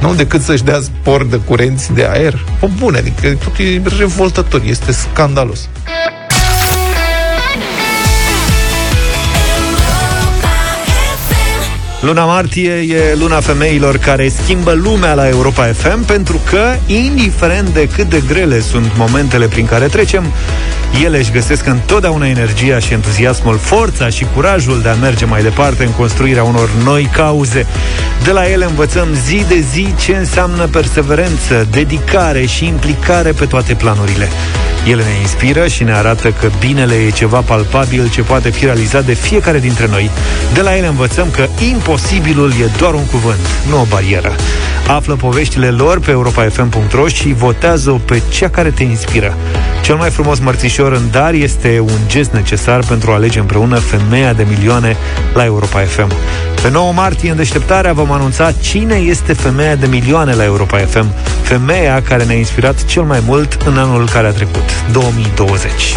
[0.00, 2.44] Nu decât să-și dea spor de curenți de aer.
[2.60, 5.68] O bune, adică tot e revoltător, este scandalos.
[12.04, 17.88] Luna martie e luna femeilor care schimbă lumea la Europa FM pentru că, indiferent de
[17.96, 20.24] cât de grele sunt momentele prin care trecem,
[21.02, 25.84] ele își găsesc întotdeauna energia și entuziasmul, forța și curajul de a merge mai departe
[25.84, 27.66] în construirea unor noi cauze.
[28.24, 33.74] De la ele învățăm zi de zi ce înseamnă perseverență, dedicare și implicare pe toate
[33.74, 34.28] planurile.
[34.86, 39.04] Ele ne inspiră și ne arată că binele e ceva palpabil ce poate fi realizat
[39.04, 40.10] de fiecare dintre noi.
[40.54, 44.32] De la ele învățăm că imposibilul e doar un cuvânt, nu o barieră.
[44.86, 49.36] Află poveștile lor pe europafm.ro și votează-o pe cea care te inspiră.
[49.82, 54.32] Cel mai frumos mărțișor în dar este un gest necesar pentru a alege împreună femeia
[54.32, 54.96] de milioane
[55.34, 56.12] la Europa FM.
[56.62, 61.06] Pe 9 martie, în deșteptarea, vom anunța cine este femeia de milioane la Europa FM,
[61.42, 65.96] femeia care ne-a inspirat cel mai mult în anul care a trecut, 2020.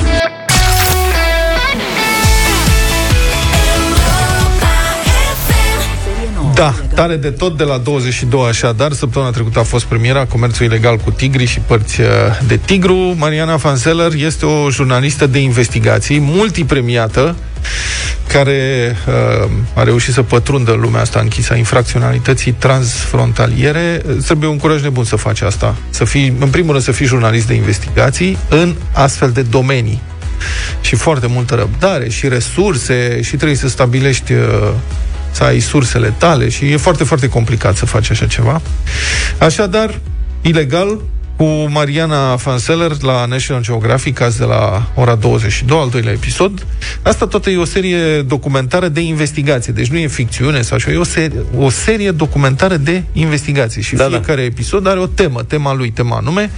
[6.57, 8.91] Da, tare de tot de la 22 așadar.
[8.91, 12.07] Săptămâna trecută a fost premiera Comerțul ilegal cu tigri și părți uh,
[12.47, 12.95] de tigru.
[13.17, 17.35] Mariana Fanseller este o jurnalistă de investigații, multipremiată,
[18.27, 24.01] care uh, a reușit să pătrundă lumea asta închisă a infracționalității transfrontaliere.
[24.25, 25.75] Trebuie un curaj nebun să faci asta.
[25.89, 30.01] Să fii, în primul rând, să fii jurnalist de investigații în astfel de domenii
[30.81, 34.39] și foarte multă răbdare și resurse și trebuie să stabilești uh,
[35.37, 38.61] să ai sursele tale și e foarte, foarte complicat să faci așa ceva.
[39.37, 39.99] Așadar,
[40.41, 41.01] ilegal,
[41.35, 46.65] cu Mariana Fanseller la National Geographic, azi de la ora 22, al doilea episod.
[47.01, 50.97] Asta toată e o serie documentară de investigație, deci nu e ficțiune sau așa, e
[50.97, 54.47] o serie, o serie documentară de investigație și da, fiecare da.
[54.47, 56.51] episod are o temă, tema lui, tema anume,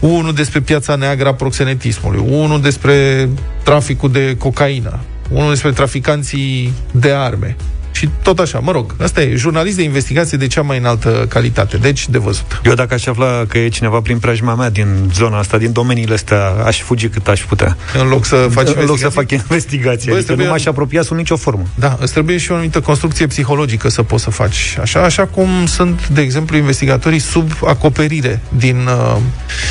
[0.00, 3.28] unul despre piața neagră a proxenetismului, unul despre
[3.62, 4.98] traficul de cocaină,
[5.30, 7.56] unul despre traficanții de arme,
[7.96, 11.76] și tot așa, mă rog, asta e, jurnalist de investigație de cea mai înaltă calitate,
[11.76, 12.60] deci de văzut.
[12.64, 16.14] Eu dacă aș afla că e cineva prin preajma mea din zona asta, din domeniile
[16.14, 17.76] astea, aș fugi cât aș putea.
[18.00, 20.46] În loc să faci În loc să fac investigație, Bă, adică trebuie...
[20.46, 21.62] nu m-aș apropia sub nicio formă.
[21.74, 25.48] Da, îți trebuie și o anumită construcție psihologică să poți să faci așa, așa cum
[25.66, 29.16] sunt, de exemplu, investigatorii sub acoperire din uh,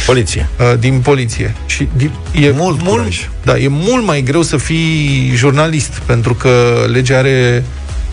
[0.06, 0.50] poliție.
[0.60, 1.56] Uh, din poliție.
[1.66, 1.88] Și
[2.32, 6.50] e mult, mult da, e mult mai greu să fii jurnalist, pentru că
[6.92, 7.64] legea are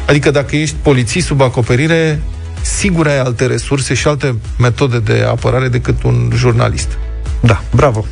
[0.07, 2.23] Adică dacă ești polițist sub acoperire,
[2.61, 6.99] sigur ai alte resurse și alte metode de apărare decât un jurnalist.
[7.41, 8.05] Da, bravo!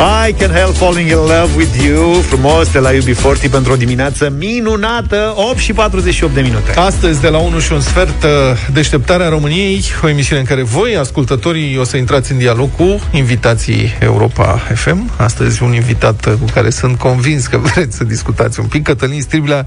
[0.00, 2.12] I Can Help Falling in Love with You.
[2.12, 5.32] Frumos de la UB40 pentru o dimineață minunată.
[5.36, 6.72] 8 și 48 de minute.
[6.78, 8.30] Astăzi de la 1 și un sfert uh,
[8.72, 13.96] Deșteptarea României O emisiune în care voi, ascultătorii O să intrați în dialog cu invitații
[14.00, 18.66] Europa FM Astăzi un invitat uh, cu care sunt convins că vreți să discutați un
[18.66, 18.82] pic.
[18.82, 19.66] Cătălin Striblea,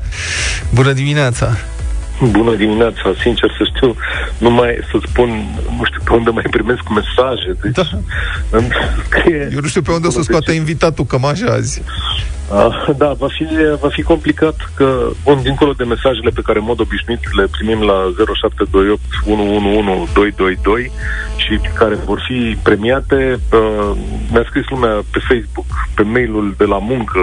[0.69, 1.57] bună dimineața
[2.31, 3.95] Bună dimineața, sincer să știu,
[4.37, 5.29] nu mai să spun,
[5.77, 7.57] nu știu pe unde mai primesc mesaje.
[7.61, 7.83] Deci, da.
[9.05, 11.81] scrie, Eu nu știu pe unde o să scoate deci, invitatul cămașa azi.
[12.51, 13.47] Uh, da, va fi,
[13.79, 17.81] va fi complicat că, bun, dincolo de mesajele pe care în mod obișnuit le primim
[17.81, 17.97] la
[18.35, 20.91] 0728 111 222
[21.35, 23.91] și care vor fi premiate, uh,
[24.31, 27.19] mi-a scris lumea pe Facebook, pe mailul de la muncă,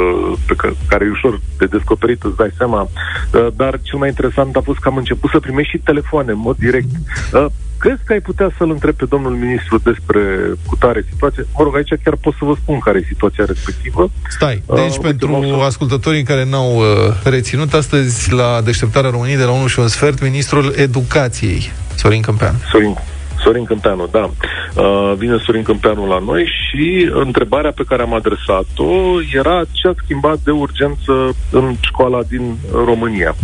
[0.46, 4.56] pe care, care e ușor de descoperit, îți dai seama, uh, dar cel mai interesant
[4.56, 6.92] a fost că am început să primești și telefoane în mod direct.
[7.32, 7.46] Uh,
[7.80, 10.20] Crezi că ai putea să-l întreb pe domnul ministru despre
[10.66, 11.46] cutare situație?
[11.56, 14.10] Mă rog, aici chiar pot să vă spun care e situația respectivă.
[14.28, 16.84] Stai, uh, deci uh, pentru uite, ascultătorii care n-au uh,
[17.24, 22.54] reținut, astăzi la deșteptarea României de la 1 și un sfert, ministrul educației, Sorin Câmpean.
[22.70, 22.96] Sorin,
[23.42, 24.30] Sorin Câmpeanu, da.
[24.74, 29.94] Uh, vine Sorin Câmpeanu la noi și întrebarea pe care am adresat-o era ce a
[30.02, 31.12] schimbat de urgență
[31.50, 33.34] în școala din România.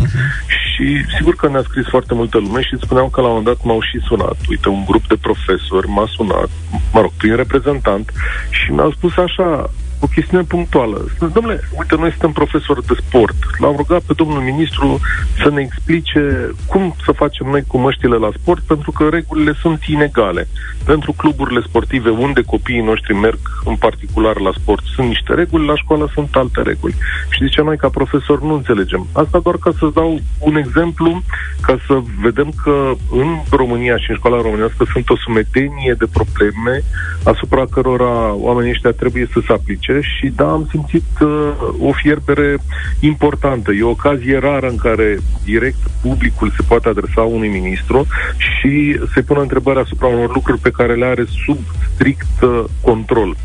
[0.47, 3.65] Și sigur că ne-a scris foarte multă lume și spuneam că la un moment dat
[3.65, 4.37] m-au și sunat.
[4.49, 6.51] Uite, un grup de profesori m-a sunat,
[6.93, 8.13] mă rog, prin reprezentant
[8.51, 11.05] și mi-au spus așa, o chestiune punctuală.
[11.15, 13.37] Spune, domnule, uite, noi suntem profesori de sport.
[13.59, 15.01] L-am rugat pe domnul ministru
[15.43, 19.83] să ne explice cum să facem noi cu măștile la sport, pentru că regulile sunt
[19.85, 20.49] inegale.
[20.85, 25.77] Pentru cluburile sportive, unde copiii noștri merg în particular la sport, sunt niște reguli, la
[25.77, 26.95] școală sunt alte reguli.
[27.31, 29.07] Și de ce noi, ca profesori, nu înțelegem?
[29.13, 31.23] Asta doar ca să dau un exemplu,
[31.61, 36.83] ca să vedem că în România și în școala românească sunt o sumedenie de probleme
[37.25, 41.93] asupra cărora oamenii ăștia trebuie să se aplice politice și da, am simțit uh, o
[41.93, 42.59] fierbere
[43.01, 43.73] importantă.
[43.73, 49.23] E o ocazie rară în care direct publicul se poate adresa unui ministru și se
[49.23, 51.59] pune întrebarea asupra unor lucruri pe care le are sub
[51.95, 53.37] strict uh, control.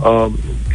[0.00, 0.26] Uh,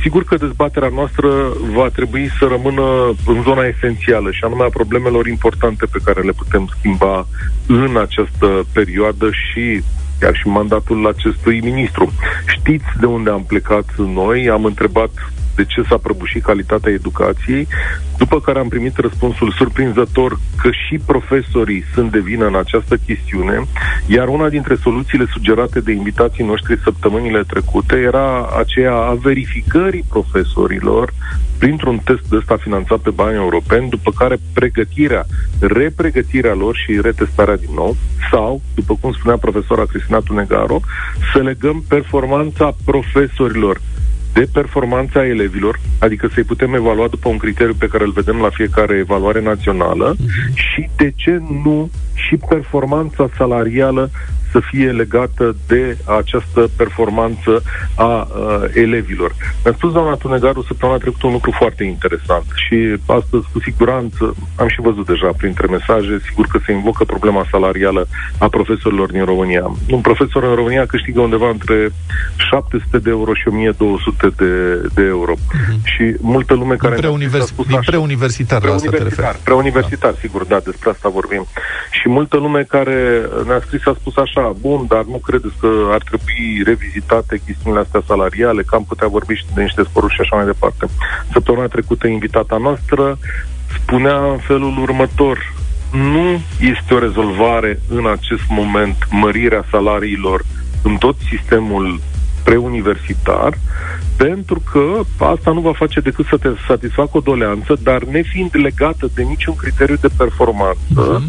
[0.01, 1.27] sigur că dezbaterea noastră
[1.73, 2.83] va trebui să rămână
[3.25, 7.27] în zona esențială și anume a problemelor importante pe care le putem schimba
[7.67, 9.83] în această perioadă și
[10.21, 12.11] chiar și mandatul acestui ministru.
[12.47, 15.11] Știți de unde am plecat noi, am întrebat
[15.55, 17.67] de ce s-a prăbușit calitatea educației,
[18.17, 23.65] după care am primit răspunsul surprinzător că și profesorii sunt de vină în această chestiune,
[24.05, 31.13] iar una dintre soluțiile sugerate de invitații noștri săptămânile trecute era aceea a verificării profesorilor
[31.57, 35.25] printr-un test de ăsta finanțat pe bani europeni, după care pregătirea,
[35.59, 37.95] repregătirea lor și retestarea din nou,
[38.31, 40.79] sau, după cum spunea profesora Cristina Tunegaro,
[41.33, 43.81] să legăm performanța profesorilor
[44.33, 48.49] de performanța elevilor, adică să-i putem evalua după un criteriu pe care îl vedem la
[48.49, 50.53] fiecare evaluare națională uh-huh.
[50.53, 54.09] și, de ce nu, și performanța salarială
[54.51, 57.63] să fie legată de această performanță
[57.95, 59.35] a uh, elevilor.
[59.63, 64.67] Mi-a spus doamna Tunegaru săptămâna trecută un lucru foarte interesant și astăzi, cu siguranță, am
[64.67, 69.71] și văzut deja printre mesaje, sigur că se invocă problema salarială a profesorilor din România.
[69.89, 71.89] Un profesor în România câștigă undeva între
[72.35, 74.53] 700 de euro și 1200 de,
[74.93, 75.33] de euro.
[75.33, 75.81] Uh-huh.
[75.83, 76.95] Și multă lume care...
[76.95, 77.45] Preunivers...
[77.45, 80.17] Spus așa, preuniversitar, preuniversitar, preuniversitar, da.
[80.19, 81.45] sigur, da, despre asta vorbim.
[81.91, 85.69] Și multă lume care ne-a scris a spus așa, așa, bun, dar nu credeți că
[85.91, 90.21] ar trebui revizitate chestiunile astea salariale, că am putea vorbi și de niște sporuri și
[90.21, 90.85] așa mai departe.
[91.31, 93.17] Săptămâna trecută, invitata noastră
[93.77, 95.53] spunea în felul următor,
[95.91, 100.41] nu este o rezolvare în acest moment mărirea salariilor
[100.83, 101.99] în tot sistemul
[102.43, 103.57] preuniversitar,
[104.17, 104.83] pentru că
[105.25, 109.55] asta nu va face decât să te satisfacă o doleanță, dar nefiind legată de niciun
[109.55, 111.23] criteriu de performanță, uh-huh.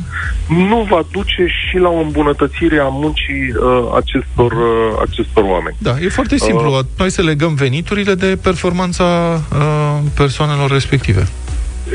[0.49, 5.77] nu va duce și la o îmbunătățire a muncii uh, acestor, uh, acestor oameni.
[5.79, 6.71] Da, e foarte simplu.
[6.71, 9.05] Uh, Noi să legăm veniturile de performanța
[9.53, 11.29] uh, persoanelor respective.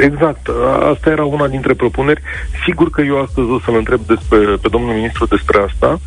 [0.02, 0.48] Exact.
[0.92, 2.22] Asta era una dintre propuneri.
[2.66, 6.00] Sigur că eu astăzi o să-l întreb despre, pe domnul ministru despre asta.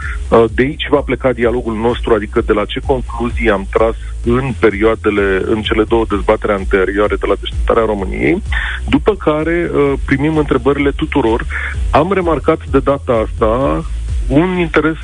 [0.50, 5.42] De aici va pleca dialogul nostru, adică de la ce concluzii am tras în perioadele,
[5.44, 8.42] în cele două dezbatere anterioare de la deșteptarea României,
[8.88, 9.70] după care
[10.04, 11.46] primim întrebările tuturor.
[11.90, 13.84] Am remarcat de data asta
[14.28, 14.98] un interes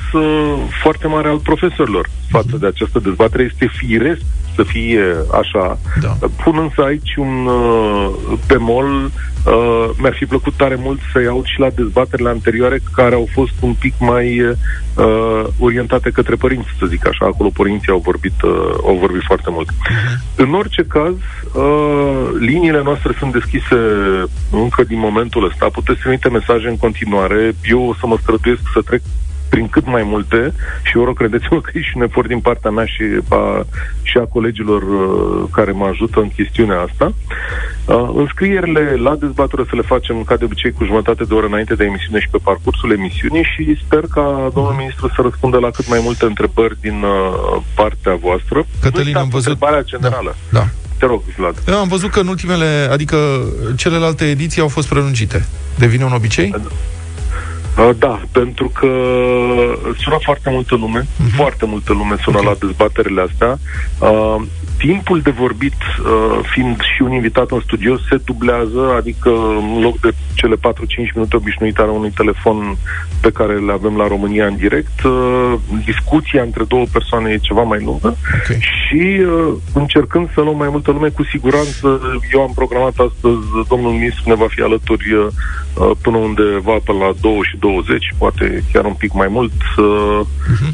[0.81, 3.43] foarte mare al profesorilor față de această dezbatere.
[3.43, 4.21] Este firesc
[4.57, 5.03] să fie
[5.41, 5.79] așa.
[6.01, 6.27] Da.
[6.43, 8.09] Pun însă aici un uh,
[8.47, 9.11] bemol.
[9.45, 13.53] Uh, mi-ar fi plăcut tare mult să aud și la dezbaterile anterioare care au fost
[13.59, 17.25] un pic mai uh, orientate către părinți, să zic așa.
[17.25, 18.51] Acolo părinții au vorbit, uh,
[18.83, 19.69] au vorbit foarte mult.
[19.69, 20.35] Uh-huh.
[20.35, 21.15] În orice caz,
[21.53, 23.79] uh, liniile noastre sunt deschise
[24.51, 25.69] încă din momentul ăsta.
[25.71, 27.55] Puteți trimite mesaje în continuare.
[27.63, 29.01] Eu o să mă străduiesc să trec
[29.49, 32.71] prin cât mai multe și eu rog, credeți-mă că e și un efort din partea
[32.71, 33.65] mea și a,
[34.01, 37.13] și a colegilor uh, care mă ajută în chestiunea asta.
[37.85, 41.75] Uh, înscrierile la dezbatere să le facem ca de obicei cu jumătate de oră înainte
[41.75, 45.87] de emisiune și pe parcursul emisiunii și sper ca domnul ministru să răspundă la cât
[45.89, 48.65] mai multe întrebări din uh, partea voastră.
[48.81, 49.51] Cătălin, am văzut...
[49.51, 50.35] Întrebarea generală.
[50.49, 50.59] Da.
[50.59, 50.67] da.
[50.99, 51.63] Te rog, Vlad.
[51.67, 53.17] Eu am văzut că în ultimele, adică
[53.75, 55.45] celelalte ediții au fost prelungite.
[55.77, 56.49] Devine un obicei?
[56.49, 56.61] Da.
[57.77, 58.87] Uh, da, pentru că
[59.97, 61.35] sună foarte multă lume, uh-huh.
[61.35, 62.49] foarte multă lume sună okay.
[62.49, 63.57] la dezbaterile astea.
[64.77, 69.81] Uh, timpul de vorbit, uh, fiind și un invitat în studio, se dublează, adică în
[69.81, 70.59] loc de cele 4-5
[71.15, 72.77] minute obișnuite ale unui telefon
[73.21, 75.53] pe care le avem la România în direct, uh,
[75.85, 78.57] discuția între două persoane e ceva mai lungă Ok.
[78.59, 82.01] și uh, încercând să luăm mai multă lume, cu siguranță
[82.33, 87.11] eu am programat astăzi, domnul ministru ne va fi alături uh, până undeva până la
[87.21, 89.81] 2 și 20, poate chiar un pic mai mult, să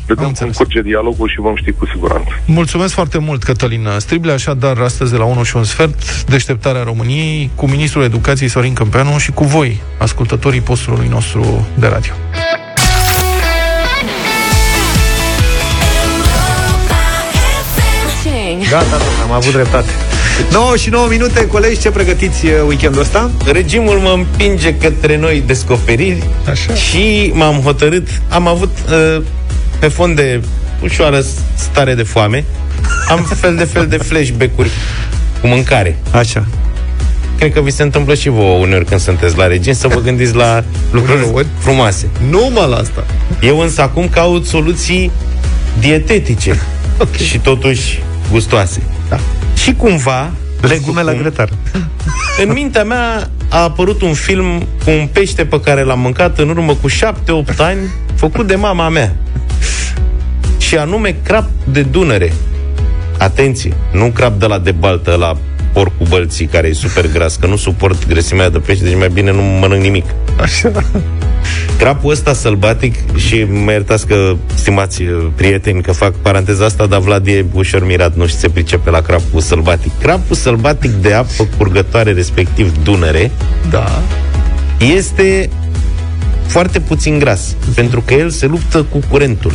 [0.07, 0.57] vedem cum înțeles.
[0.57, 2.29] curge dialogul și vom ști cu siguranță.
[2.45, 4.31] Mulțumesc foarte mult, Cătălin Strible.
[4.31, 9.17] Așadar, astăzi de la 1 și un sfert, deșteptarea României cu Ministrul Educației Sorin Câmpeanu
[9.17, 12.13] și cu voi, ascultătorii postului nostru de radio.
[18.69, 19.89] Gata, domnule, am avut dreptate.
[20.51, 23.31] 9 și 9 minute, colegi, ce pregătiți uh, weekendul ăsta?
[23.45, 26.73] Regimul mă împinge către noi descoperiri Așa.
[26.73, 29.23] și m-am hotărât, am avut uh,
[29.79, 30.41] pe fond de
[30.83, 31.23] ușoară
[31.55, 32.43] stare de foame,
[33.09, 34.69] am fel de fel de flashback-uri
[35.41, 35.97] cu mâncare.
[36.11, 36.45] Așa.
[37.37, 40.35] Cred că vi se întâmplă și vouă uneori când sunteți la regim să vă gândiți
[40.35, 41.47] la lucruri Uneori.
[41.57, 42.07] frumoase.
[42.29, 43.05] Numai la asta.
[43.41, 45.11] Eu însă acum caut soluții
[45.79, 46.59] dietetice
[47.01, 47.25] okay.
[47.25, 48.81] și totuși gustoase.
[49.09, 49.19] Da.
[49.55, 51.49] Și cumva, Legume la cum, grătar.
[52.43, 56.49] în mintea mea a apărut un film cu un pește pe care l-am mâncat în
[56.49, 56.93] urmă cu 7-8
[57.57, 57.79] ani,
[58.15, 59.15] făcut de mama mea.
[60.73, 62.33] Și anume crap de Dunăre.
[63.17, 65.37] Atenție, nu crap de la de baltă, la
[65.73, 69.09] porc cu bălții, care e super gras, că nu suport grăsimea de pește, deci mai
[69.09, 70.05] bine nu mănânc nimic.
[70.39, 70.71] Așa.
[71.77, 76.99] Crapul ăsta sălbatic și mă iertați că, stimați uh, prieteni, că fac paranteza asta, dar
[76.99, 79.91] Vlad e ușor mirat, nu știu se pricepe la crapul sălbatic.
[79.99, 83.31] Crapul sălbatic de apă curgătoare, respectiv Dunăre,
[83.69, 84.01] Da.
[84.95, 85.49] este
[86.53, 89.51] foarte puțin gras, pentru că el se luptă cu curentul.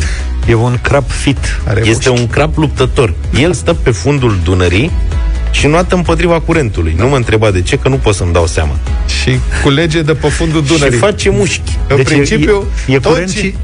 [0.47, 1.37] E un crap fit.
[1.67, 3.13] Are Este un crap luptător.
[3.41, 4.91] El stă pe fundul Dunării
[5.51, 6.95] și nuată împotriva curentului.
[6.97, 8.75] Nu mă întreba de ce, că nu pot să-mi dau seama.
[9.21, 10.93] Și culege de pe fundul Dunării.
[10.93, 11.77] Și face mușchi.
[11.87, 13.55] În Deci e- principiu, e, e tot curent ce- și...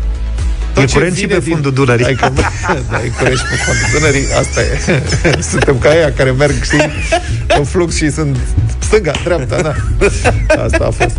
[0.73, 2.05] tot E ce curent și vine pe fundul Dunării.
[2.05, 2.33] Adică,
[2.91, 5.41] da, e curent și pe fundul Dunării, asta e.
[5.51, 6.89] Suntem ca aia care merg, știi,
[7.57, 8.37] în flux și sunt
[8.79, 9.73] stânga, dreapta, da.
[10.63, 11.17] Asta a fost.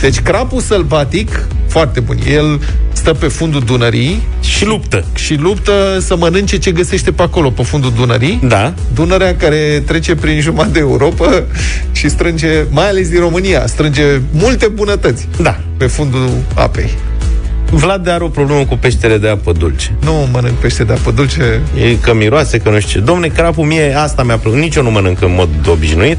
[0.00, 2.60] Deci crapul sălbatic, foarte bun, el
[2.92, 5.04] stă pe fundul Dunării Și luptă.
[5.14, 8.40] și luptă să mănânce ce găsește pe acolo, pe fundul Dunării.
[8.48, 8.74] Da.
[8.94, 11.42] Dunărea care trece prin jumătate de Europa
[11.92, 15.58] și strânge, mai ales din România, strânge multe bunătăți Da.
[15.76, 16.90] pe fundul apei.
[17.70, 19.94] Vlad are o problemă cu peștele de apă dulce.
[20.04, 21.60] Nu mănânc pește de apă dulce.
[21.82, 23.06] E că miroase, că nu știu ce.
[23.06, 24.58] Domne, crapul mie, asta mi-a plăcut.
[24.58, 26.18] Nici eu nu mănânc în mod obișnuit.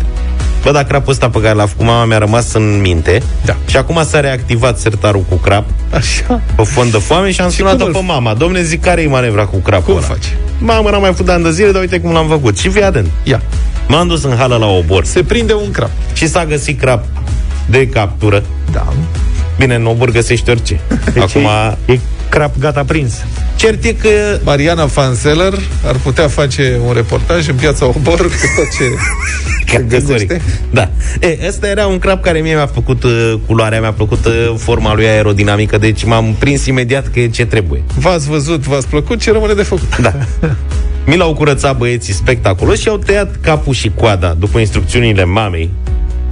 [0.64, 3.22] Bă, dar crapul ăsta pe care l-a făcut mama mi-a rămas în minte.
[3.46, 3.56] Da.
[3.68, 6.42] Și acum s-a reactivat sertarul cu crap Așa.
[6.56, 8.34] pe fond de foame și am Și sunat-o cum îl pe mama.
[8.34, 10.06] Domne, zic, care e manevra cu crapul Cum ăla?
[10.06, 10.36] faci?
[10.60, 12.58] Mamă, n-am mai făcut de ani de zile, dar uite cum l-am făcut.
[12.58, 13.08] Și fii atent.
[13.24, 13.42] Ia.
[13.88, 15.90] M-am dus în hală la obor Se prinde un crap.
[16.14, 17.04] și s-a găsit crap
[17.66, 18.44] de captură.
[18.72, 18.94] Da.
[19.58, 20.80] Bine, în obor găsești orice.
[21.14, 21.46] Deci Acum,
[21.86, 22.00] e, e
[22.34, 23.14] crap gata prins.
[23.56, 25.54] cert e că Mariana Fanseller
[25.86, 28.84] ar putea face un reportaj în piața Obor cu tot ce
[29.68, 30.28] se Categoric.
[30.28, 30.42] găsește.
[30.70, 30.90] Da.
[31.20, 34.94] E, ăsta era un crap care mie mi-a plăcut uh, culoarea, mi-a plăcut uh, forma
[34.94, 37.84] lui aerodinamică, deci m-am prins imediat că e ce trebuie.
[38.00, 39.98] V-ați văzut, v-ați plăcut, ce rămâne de făcut?
[39.98, 40.14] Da.
[41.06, 45.70] Mi l-au curățat băieții spectaculos și au tăiat capul și coada după instrucțiunile mamei.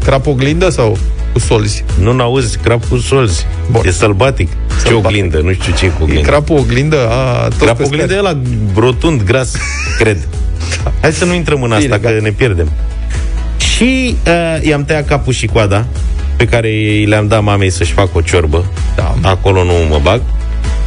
[0.04, 0.98] Crap oglindă sau
[1.34, 1.84] cu solzi?
[2.00, 3.46] Nu n-auzi crap cu solzi.
[3.72, 3.82] Bun.
[3.86, 4.48] E sălbatic.
[4.50, 4.56] Ce
[4.88, 5.06] Sălbatic.
[5.06, 6.28] oglindă, nu știu ce e cu E oglindă.
[6.30, 7.08] crapul oglindă?
[7.10, 8.24] A, tot Crap pe oglindă e scări.
[8.24, 8.38] la
[8.82, 9.52] rotund, gras,
[10.00, 10.28] cred.
[11.02, 12.22] Hai să nu intrăm în asta, Bine, că gata.
[12.22, 12.72] ne pierdem.
[13.58, 15.86] Și uh, i-am tăiat capul și coada,
[16.36, 18.66] pe care i le-am dat mamei să-și facă o ciorbă.
[18.96, 19.16] Da.
[19.22, 20.22] Acolo nu mă bag.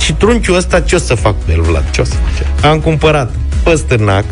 [0.00, 1.90] Și trunchiul ăsta ce o să fac cu el, Vlad?
[1.90, 2.66] Ce o să face?
[2.66, 3.30] Am cumpărat
[3.62, 4.24] păstârnac,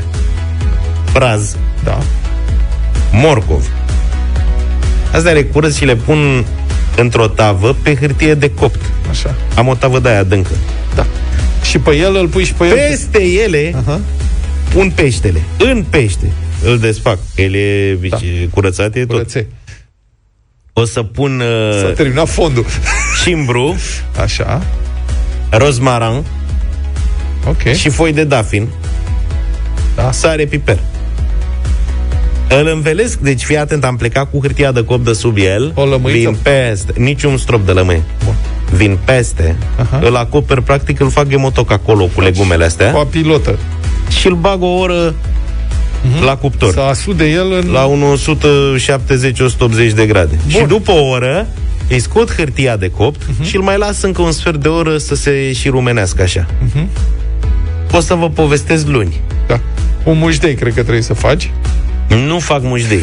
[1.12, 1.98] praz, Da.
[3.12, 3.66] morcov.
[5.12, 6.44] Astea le curăț și le pun
[6.96, 8.80] într-o tavă pe hârtie de copt.
[9.10, 9.34] Așa.
[9.56, 10.50] Am o tavă de aia adâncă.
[10.94, 11.06] Da.
[11.64, 12.74] Și pe el îl pui și pe el.
[12.74, 14.00] Peste ele Aha.
[14.74, 15.42] pun peștele.
[15.58, 16.32] În pește
[16.64, 17.18] îl desfac.
[17.36, 18.18] El e da.
[18.50, 19.08] curățat, e tot.
[19.08, 19.46] Curățe.
[20.72, 21.42] O să pun
[21.80, 22.64] S-a uh, terminat fondul.
[23.24, 23.76] cimbru,
[24.22, 24.62] Așa.
[25.50, 26.24] rozmaran
[27.48, 27.62] Ok.
[27.74, 28.68] și foi de dafin.
[29.94, 30.12] Da.
[30.12, 30.78] Sare, piper.
[32.60, 35.72] Îl învelesc, deci fii atent, am plecat cu hârtia de cop de sub el.
[35.74, 36.18] O lămâiță?
[36.18, 38.02] Vin peste, niciun strop de lămâie.
[38.24, 38.34] Bun.
[38.76, 40.00] Vin peste, Aha.
[40.02, 43.58] îl acoper, practic îl fac gemotoc acolo cu legumele astea Cu a pilotă.
[44.18, 45.14] și îl bag o oră
[46.24, 46.72] la cuptor.
[46.72, 47.70] Să asude el în...
[47.72, 48.02] La un
[49.90, 50.38] 170-180 de grade.
[50.42, 50.60] Bun.
[50.60, 51.46] Și după o oră
[51.88, 53.44] îi scot hârtia de copt uh-huh.
[53.44, 56.46] și îl mai las încă un sfert de oră să se și rumenească așa.
[56.46, 56.86] Uh-huh.
[57.92, 59.20] O să vă povestesc luni.
[59.46, 59.60] Da.
[60.04, 61.50] Un mușdei, cred că trebuie să faci.
[62.16, 63.00] Nu fac mușdei.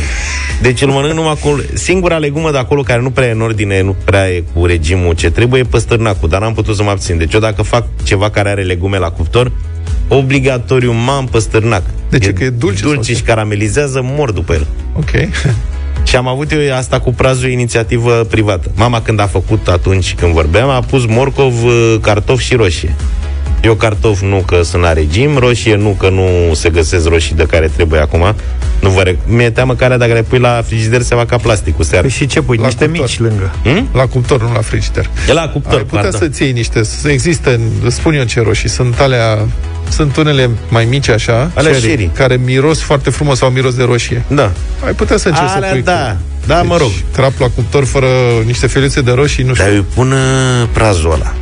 [0.61, 1.61] Deci îl mănânc numai acolo.
[1.73, 5.13] Singura legumă de acolo care nu prea e în ordine, nu prea e cu regimul
[5.13, 7.17] ce trebuie, e păstârnacul, dar n-am putut să mă abțin.
[7.17, 9.51] Deci eu dacă fac ceva care are legume la cuptor,
[10.07, 11.83] obligatoriu m-am păstârnac.
[12.09, 12.33] De ce?
[12.33, 13.17] Că e dulce sau Dulce ce?
[13.17, 14.67] și caramelizează, mor după el.
[14.95, 15.09] Ok.
[16.03, 18.71] Și am avut eu asta cu prazul inițiativă privată.
[18.75, 22.95] Mama când a făcut atunci când vorbeam, a pus morcov, uh, cartof și roșie.
[23.61, 27.43] Eu cartof nu că sunt la regim, roșie nu că nu se găsesc roșii de
[27.43, 28.35] care trebuie acum.
[28.81, 31.37] Nu vă rec- Mi-e teamă că alea dacă le pui la frigider se va ca
[31.37, 32.01] plasticul seara.
[32.01, 32.57] Păi și ce pui?
[32.57, 33.01] La Niște cuptor.
[33.05, 33.51] mici lângă.
[33.63, 33.87] Hmm?
[33.93, 35.09] La cuptor, nu la frigider.
[35.29, 36.19] E la cuptor, Ai putea pardon.
[36.19, 36.83] să-ți iei niște...
[36.83, 39.47] să- Există, îți spun eu ce roșii, sunt alea...
[39.89, 42.09] Sunt unele mai mici așa, Alea cherry, sherry.
[42.13, 44.23] care miros foarte frumos sau miros de roșie.
[44.27, 44.51] Da.
[44.85, 45.91] Ai putea să încerci să Alea, pui da.
[45.93, 46.17] cu...
[46.47, 46.89] Da, mă rog.
[47.13, 48.07] Crap la cuptor fără
[48.45, 49.65] niște feliuțe de roșii, nu știu.
[49.65, 50.17] Dar eu pun uh,
[50.71, 51.33] prazul ăla.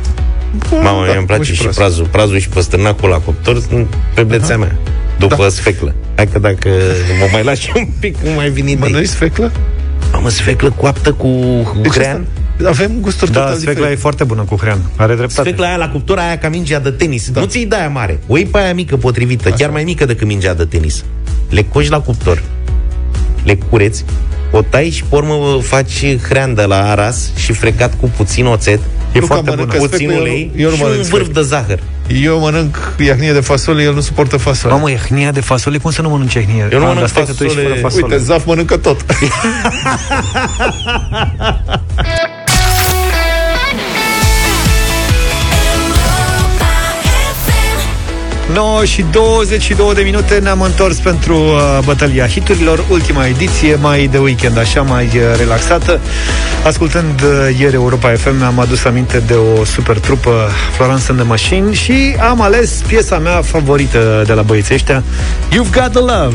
[0.70, 1.76] Mama, da, mie îmi place pun și și praz.
[1.76, 2.06] prazul.
[2.06, 4.76] Prazul și păstârnacul la cuptor sunt pe bețea mea.
[5.18, 5.48] După Da.
[5.48, 5.94] sfeclă.
[6.16, 6.68] Hai că dacă
[7.20, 8.76] mă mai lași un pic, nu mai vin idei.
[8.90, 9.52] Mănânci sfeclă?
[10.12, 11.28] Am sfeclă coaptă cu
[11.82, 12.14] Deci crean.
[12.14, 14.00] asta- Avem gusturi Da, total sfecla e diferite.
[14.00, 14.78] foarte bună cu crean.
[14.96, 15.48] Are dreptate.
[15.48, 17.30] Sfecla aia la cuptor, aia ca mingea de tenis.
[17.30, 17.40] Da.
[17.40, 18.18] Nu ți-i de aia mare.
[18.26, 19.56] O iei pe aia mică potrivită, Așa.
[19.56, 21.04] chiar mai mică decât mingea de tenis.
[21.50, 22.42] Le coși la cuptor,
[23.48, 24.04] le cureți,
[24.50, 28.78] o tai și pe urmă faci hrean de la aras și frecat cu puțin oțet.
[29.12, 29.88] E Nu că foarte mănâncă bună.
[29.88, 31.40] sfeclă, Puțin eu nu- ulei eu nu și un mănânc vârf sfeclă.
[31.42, 31.78] de zahăr.
[32.22, 34.72] Eu mănânc iahnie de fasole, el nu suportă fasole.
[34.74, 36.68] Mamă, e hnia de fasole, cum să nu mănânci hnia?
[36.72, 37.68] Eu nu Ah, mănânc dar stai că tu ești fasole.
[37.74, 38.04] fără fasole.
[38.04, 39.04] Uite, Zaf mănâncă tot.
[48.58, 54.18] 9 și 22 de minute ne-am întors pentru uh, bătălia hiturilor, ultima ediție, mai de
[54.18, 56.00] weekend, așa, mai uh, relaxată.
[56.64, 61.28] Ascultând uh, ieri Europa FM, mi-am adus aminte de o super trupă, Florence and the
[61.28, 65.02] Machine, și am ales piesa mea favorită de la băieții ăștia,
[65.50, 66.34] You've Got the Love.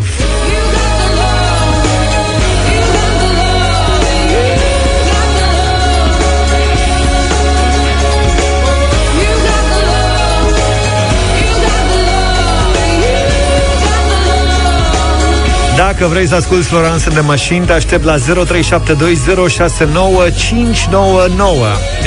[15.77, 18.19] Dacă vrei să asculti Florence and the Machine, te aștept la 0372069599.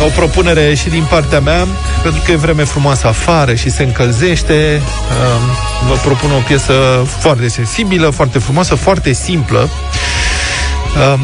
[0.00, 1.66] O propunere și din partea mea,
[2.02, 4.80] pentru că e vreme frumoasă afară și se încălzește.
[4.80, 6.72] um, Vă propun o piesă
[7.18, 9.68] foarte sensibilă, foarte frumoasă, foarte simplă, um,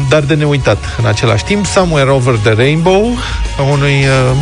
[0.09, 1.65] dar de neuitat în același timp.
[1.65, 3.17] Somewhere Over the Rainbow,
[3.57, 4.37] a unui um,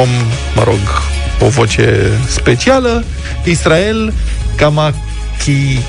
[0.00, 0.08] om,
[0.54, 1.02] mă rog,
[1.40, 3.04] o voce specială,
[3.44, 4.12] Israel
[5.42, 5.84] Kamaki...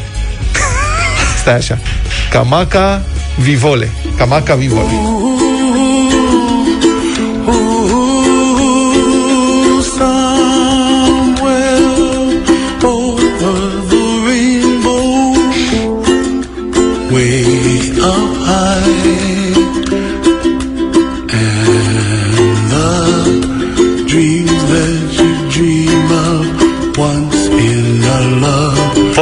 [1.38, 1.80] Stai așa.
[2.30, 3.02] Kamaka
[3.38, 3.90] Vivole.
[4.18, 4.90] Kamaka Vivole.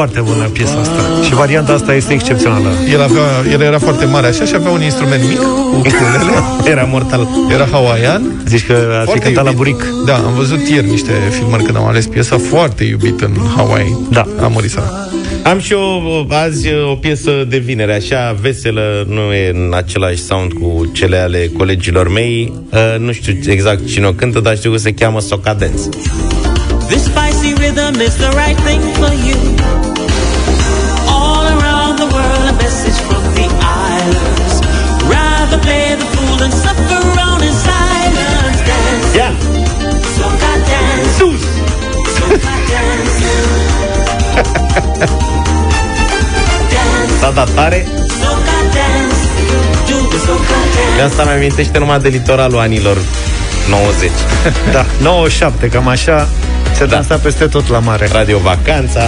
[0.02, 1.02] Foarte bună piesa asta.
[1.26, 2.70] Și varianta asta este excepțională.
[2.92, 5.40] El, avea, el era foarte mare așa și avea un instrument mic,
[5.78, 6.32] ukulele.
[6.74, 7.28] Era mortal.
[7.52, 8.42] Era hawaian.
[8.48, 9.74] Zici că ar fi Foarte cântat la iubit.
[9.74, 9.86] buric.
[10.06, 13.98] Da, am văzut ieri niște filmări când am ales piesa foarte iubit în Hawaii.
[14.12, 14.26] Da.
[14.42, 14.92] A murit sărac.
[15.44, 20.52] Am și eu azi o piesă de vinere, așa veselă, nu e în același sound
[20.54, 22.54] cu cele ale colegilor mei.
[22.72, 25.82] Uh, nu știu exact cine o cântă, dar știu că se cheamă Soca Dance.
[26.88, 29.61] This spicy rhythm is the right thing for you.
[35.66, 38.60] Play the fool than suffer around in silence.
[38.70, 39.30] Dance, Ia!
[40.18, 41.42] soca dance, Sus!
[42.18, 43.18] soca dance.
[46.74, 47.86] dance, S-a dat tare.
[48.22, 49.20] soca dance.
[49.88, 51.02] Do the soca De dance.
[51.14, 52.98] asta mi amintește numai de litoralul anilor
[53.70, 54.10] 90.
[54.72, 56.28] Da, 97, cam așa.
[56.76, 56.96] Se Da.
[56.96, 58.10] dansa peste tot la mare.
[58.12, 59.02] Radio Vacanța.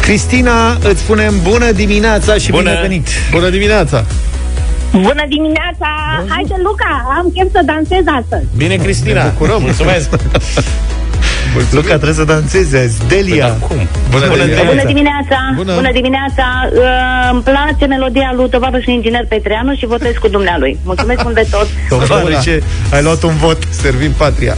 [0.00, 2.62] Cristina, îți spunem bună dimineața și Bună.
[2.62, 3.08] bine venit.
[3.30, 4.04] Bună dimineața!
[4.92, 5.88] Bună dimineața!
[6.28, 8.44] Haide, Luca, am chef să dansez astăzi.
[8.56, 9.22] Bine, Cristina.
[9.22, 9.62] Ne bucurăm.
[9.62, 10.08] Mulțumesc.
[11.70, 13.06] Luca, trebuie să dansezi azi.
[13.08, 13.46] Delia.
[13.46, 13.76] Păi, da, cum?
[14.10, 14.64] Bună Bună dimineața.
[14.64, 15.38] Bună dimineața!
[15.56, 15.74] Bună.
[15.74, 16.46] Bună dimineața!
[16.72, 20.78] Uh, îmi place melodia lui Tovară și inginer Petreanu și votez cu dumnealui.
[20.84, 21.66] Mulțumesc mult de tot!
[21.88, 22.62] Tovară, ce
[22.92, 23.58] ai luat un vot.
[23.70, 24.54] Servim patria.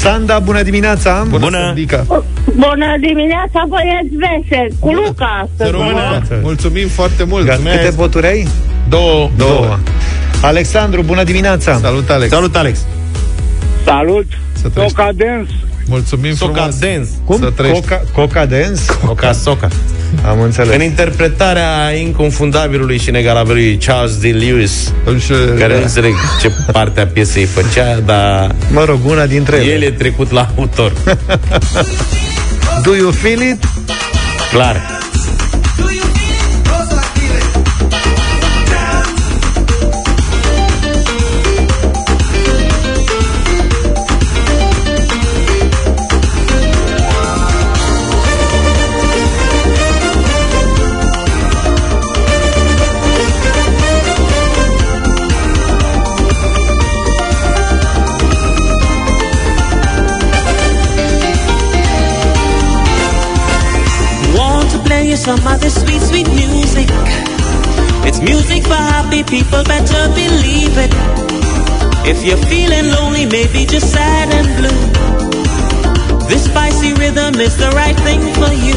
[0.00, 1.26] Sanda, bună dimineața.
[1.28, 1.50] Bună.
[1.50, 2.04] Sandica.
[2.44, 4.74] Bună dimineața, băieți veseli!
[4.80, 5.48] Cu Luca!
[5.56, 6.22] Să astăzi, rămână.
[6.28, 6.42] vă rog.
[6.42, 7.44] Mulțumim foarte mult.
[7.46, 8.48] Gata, câte voturi ai?
[8.88, 9.30] Două.
[9.36, 9.78] Două.
[10.40, 11.78] Alexandru, bună dimineața.
[11.82, 12.30] Salut, Alex.
[12.30, 12.78] Salut, Alex.
[13.84, 14.26] Salut!
[14.62, 14.96] Să trăiești.
[14.96, 15.50] Toca Dance
[15.88, 16.78] Mulțumim Soca frumos.
[16.78, 17.08] Dance.
[17.24, 17.38] Cum?
[17.38, 17.80] Să trăiești.
[17.82, 18.80] Coca, Coca Dance?
[19.06, 19.68] Coca Soca.
[20.28, 20.74] Am înțeles.
[20.74, 24.22] În interpretarea inconfundabilului și inegalabilului Charles D.
[24.24, 24.92] Lewis,
[25.24, 29.72] Și, care nu înțeleg ce parte a piesei făcea, dar Mă rog, una dintre ele.
[29.72, 30.92] el e trecut la autor.
[32.84, 33.64] Do you feel it?
[34.52, 34.97] Clar.
[65.56, 66.88] This sweet, sweet music.
[68.06, 70.92] It's music for happy people, better believe it.
[72.06, 74.80] If you're feeling lonely, maybe just sad and blue.
[76.28, 78.76] This spicy rhythm is the right thing for you.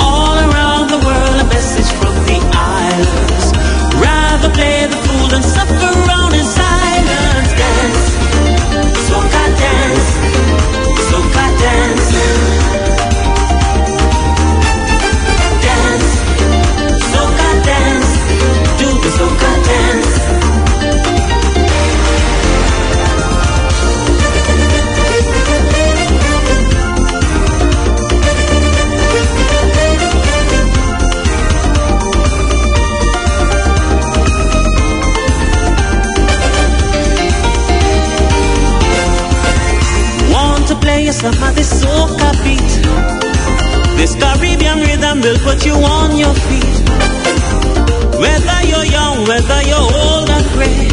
[0.00, 3.46] All around the world, a message from the islands.
[4.00, 7.50] Rather play the fool than suffer around in silence.
[7.60, 8.04] Dance,
[9.08, 10.08] soca dance,
[11.08, 11.99] soca dance,
[41.24, 42.72] of this soca beat?
[43.98, 46.78] This Caribbean rhythm will put you on your feet.
[48.18, 50.88] Whether you're young, whether you're old and gray,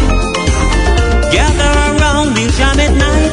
[1.31, 3.26] gather around, we'll jam it night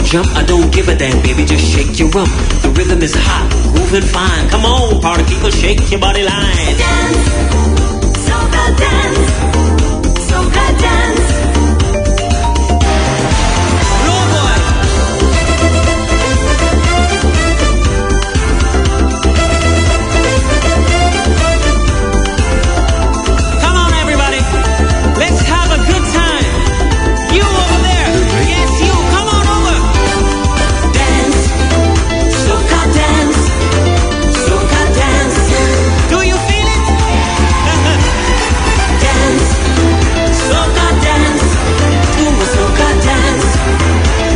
[0.00, 0.28] jump.
[0.36, 1.44] I don't give a damn, baby.
[1.44, 2.30] Just shake your rump.
[2.62, 4.48] The rhythm is hot, grooving fine.
[4.48, 6.76] Come on, party people, shake your body line.
[6.76, 7.28] Dance,
[8.26, 9.23] soca dance,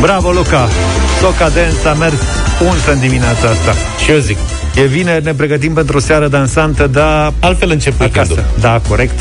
[0.01, 0.67] Bravo, Luca!
[1.19, 2.13] Soca Dance a mers
[2.71, 3.73] unsă în dimineața asta.
[4.03, 4.37] Și eu zic,
[4.75, 8.17] E vineri, ne pregătim pentru o seară dansantă, dar altfel încep acasă.
[8.19, 8.43] weekendul.
[8.59, 9.19] Da, corect.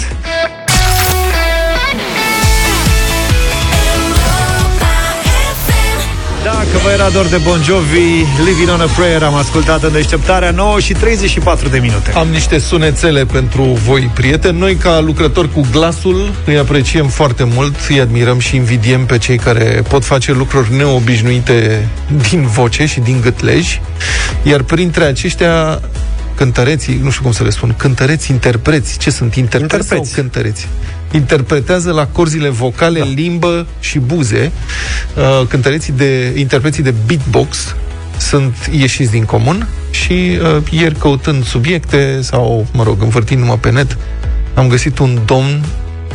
[6.72, 10.50] Dacă vă era dor de Bon Jovi, Living on a Prayer am ascultat în deșteptarea
[10.50, 12.12] 9 și 34 de minute.
[12.14, 14.58] Am niște sunețele pentru voi, prieteni.
[14.58, 19.36] Noi, ca lucrători cu glasul, îi apreciem foarte mult, îi admirăm și invidiem pe cei
[19.38, 21.88] care pot face lucruri neobișnuite
[22.30, 23.80] din voce și din gâtlej.
[24.42, 25.80] Iar printre aceștia,
[26.34, 30.10] cântăreții, nu știu cum să le spun, cântăreți, interpreți, ce sunt, interpreți, Interpreți.
[30.12, 30.68] sau cântăreți?
[31.10, 33.04] Interpretează la corzile vocale, da.
[33.04, 34.52] limbă și buze.
[35.16, 37.74] Uh, cântăreții de, interpreții de beatbox
[38.18, 43.96] sunt ieșiți din comun și uh, ieri căutând subiecte sau, mă rog, învârtindu-mă pe net,
[44.54, 45.64] am găsit un domn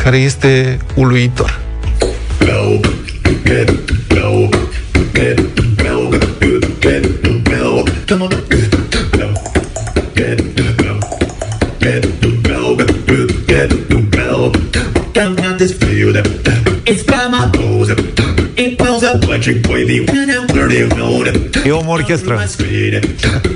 [0.03, 1.61] care este uluitor.
[15.63, 16.17] this field.
[16.85, 17.89] It's by my balls.
[17.89, 21.27] It pulls up electric wavy when I'm dirty road.
[21.63, 22.35] Имам оркестра.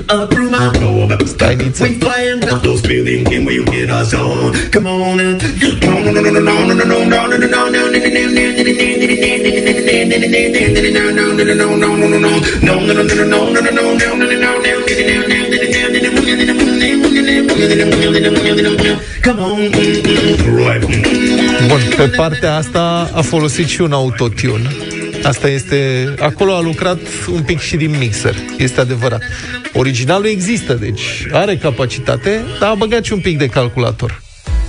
[0.08, 1.12] Up through my globe.
[1.26, 1.82] Станица.
[1.82, 4.54] We flying up those buildings and we get us on.
[4.70, 5.38] Come on and...
[21.66, 24.68] Bun, pe partea asta a folosit și un autotune.
[25.22, 26.14] Asta este...
[26.18, 26.98] Acolo a lucrat
[27.32, 28.34] un pic și din mixer.
[28.58, 29.22] Este adevărat.
[29.72, 34.22] Originalul există, deci are capacitate, dar a băgat și un pic de calculator.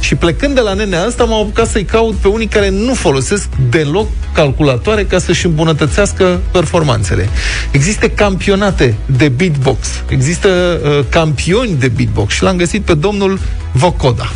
[0.09, 3.47] Și plecând de la nenea asta, m-am apucat să-i caut pe unii care nu folosesc
[3.69, 7.29] deloc calculatoare ca să-și îmbunătățească performanțele.
[7.71, 10.47] Există campionate de beatbox, există
[10.83, 13.39] uh, campioni de beatbox și l-am găsit pe domnul
[13.71, 14.31] Vocoda.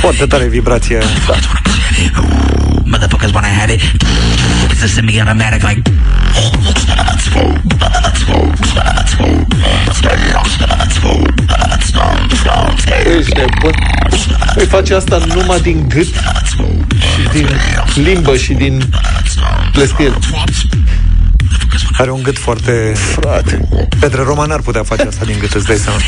[0.00, 0.98] Foarte tare vibrație.
[1.26, 1.34] Da.
[4.80, 4.80] Motherfuckers wanna have it.
[4.80, 5.82] It's a semi-automatic like.
[13.18, 13.74] Ești nebun.
[14.54, 17.48] Îi face asta numai din gât și din
[17.94, 18.82] limbă și din
[19.72, 20.18] plestil.
[21.98, 22.92] Are un gât foarte...
[23.14, 23.68] Frate.
[24.00, 25.98] Petre Roman ar putea face asta din gât, îți dai seama.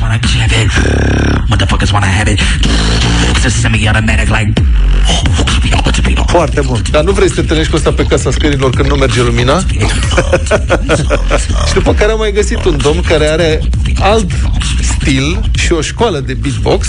[0.00, 0.70] Motherfuckers wanna have it.
[1.50, 2.40] Motherfuckers wanna have it.
[2.40, 2.66] Motherfuckers wanna
[3.26, 3.36] have it.
[3.36, 4.52] It's a semi-automatic like.
[6.26, 6.82] Foarte bun.
[6.90, 9.58] Dar nu vrei să te întâlnești cu asta pe casa scărilor când nu merge lumina?
[11.68, 13.60] și după care am mai găsit un domn care are
[14.00, 14.30] alt
[14.80, 16.88] stil și o școală de beatbox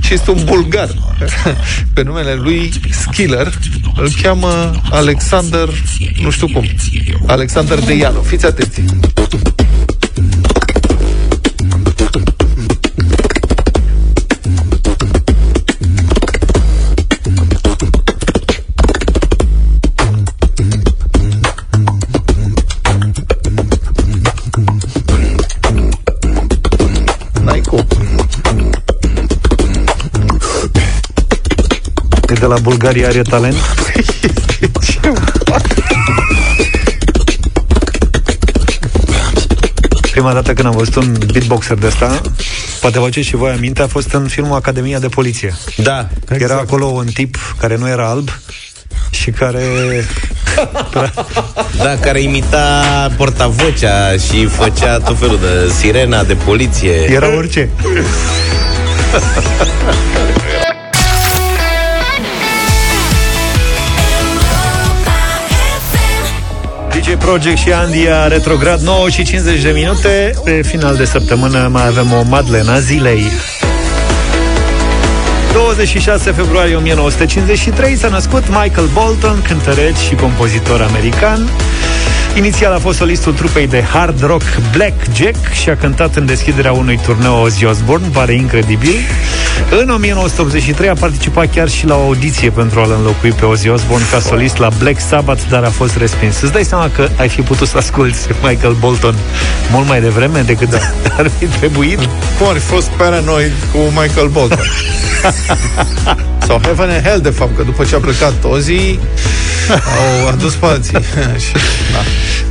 [0.00, 0.88] și este un bulgar.
[1.94, 3.52] Pe numele lui Skiller
[3.96, 5.68] îl cheamă Alexander,
[6.22, 6.66] nu știu cum,
[7.26, 8.20] Alexander Deianu.
[8.20, 8.80] Fiți atenți!
[32.46, 33.56] E de la Bulgaria are talent.
[40.10, 42.20] Prima dată când am văzut un beatboxer de ăsta,
[42.80, 45.54] poate vă aduceți și voi aminte, a fost în filmul Academia de Poliție.
[45.76, 46.08] Da.
[46.38, 48.28] Era acolo un tip care nu era alb
[49.10, 49.62] și care...
[51.82, 52.82] Da, care imita
[53.16, 56.92] portavocea și făcea tot felul de sirena de poliție.
[56.92, 57.68] Era orice.
[67.26, 70.32] Project și Andy a retrograd 9 și 50 de minute.
[70.44, 73.24] Pe final de săptămână mai avem o Madlena zilei.
[75.52, 81.48] 26 februarie 1953 s-a născut Michael Bolton, cântăreț și compozitor american.
[82.36, 86.72] Inițial a fost solistul trupei de hard rock Black Jack și a cântat în deschiderea
[86.72, 88.94] unui turneu Ozzy Osbourne, pare incredibil.
[89.70, 94.06] În 1983 a participat chiar și la o audiție pentru a-l înlocui pe Ozzy Osbourne
[94.10, 96.40] ca solist la Black Sabbath, dar a fost respins.
[96.40, 99.14] Îți dai seama că ai fi putut să asculti Michael Bolton
[99.70, 100.72] mult mai devreme decât
[101.18, 101.98] ar fi trebuit?
[102.38, 104.66] Cum ar fi fost Paranoid cu Michael Bolton?
[106.46, 108.98] Sau Heaven and Hell, de fapt, că după ce a plecat Ozzy,
[109.70, 110.98] au adus pe alții.
[111.44, 111.52] Și,
[111.92, 112.02] da.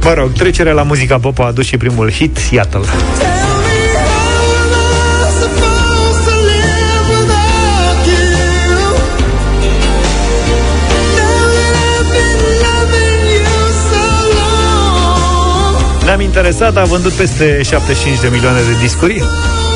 [0.08, 2.82] Mă rog, trecerea la muzica pop a adus și primul hit, Seattle.
[16.18, 19.24] Ne-am interesat, a vândut peste 75 de milioane de discuri.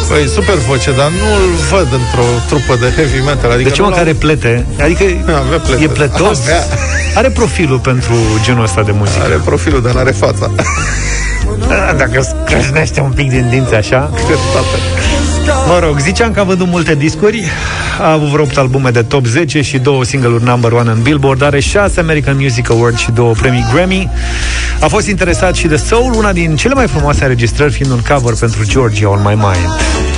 [0.10, 3.52] Păi, super voce, dar nu-l văd într-o trupă de heavy metal.
[3.52, 4.66] Adică De ce nu mă l-au- care plete?
[4.82, 5.04] Adică
[5.46, 5.84] Avea plete.
[5.84, 6.40] e pletos?
[6.42, 6.64] Avea.
[7.16, 8.14] Are profilul pentru
[8.44, 9.24] genul ăsta de muzică.
[9.24, 10.52] Are profilul, dar n-are fața.
[11.70, 14.10] Ah, Dacă scrâșnește un pic din dinți așa
[15.68, 17.44] Mă rog, ziceam că a vândut multe discuri
[18.02, 21.42] A avut vreo 8 albume de top 10 Și două single-uri number one în Billboard
[21.44, 24.10] Are 6 American Music Awards și două premii Grammy
[24.82, 28.34] A fost interesat și de Soul Una din cele mai frumoase înregistrări Fiind un cover
[28.40, 30.09] pentru Georgia on My Mind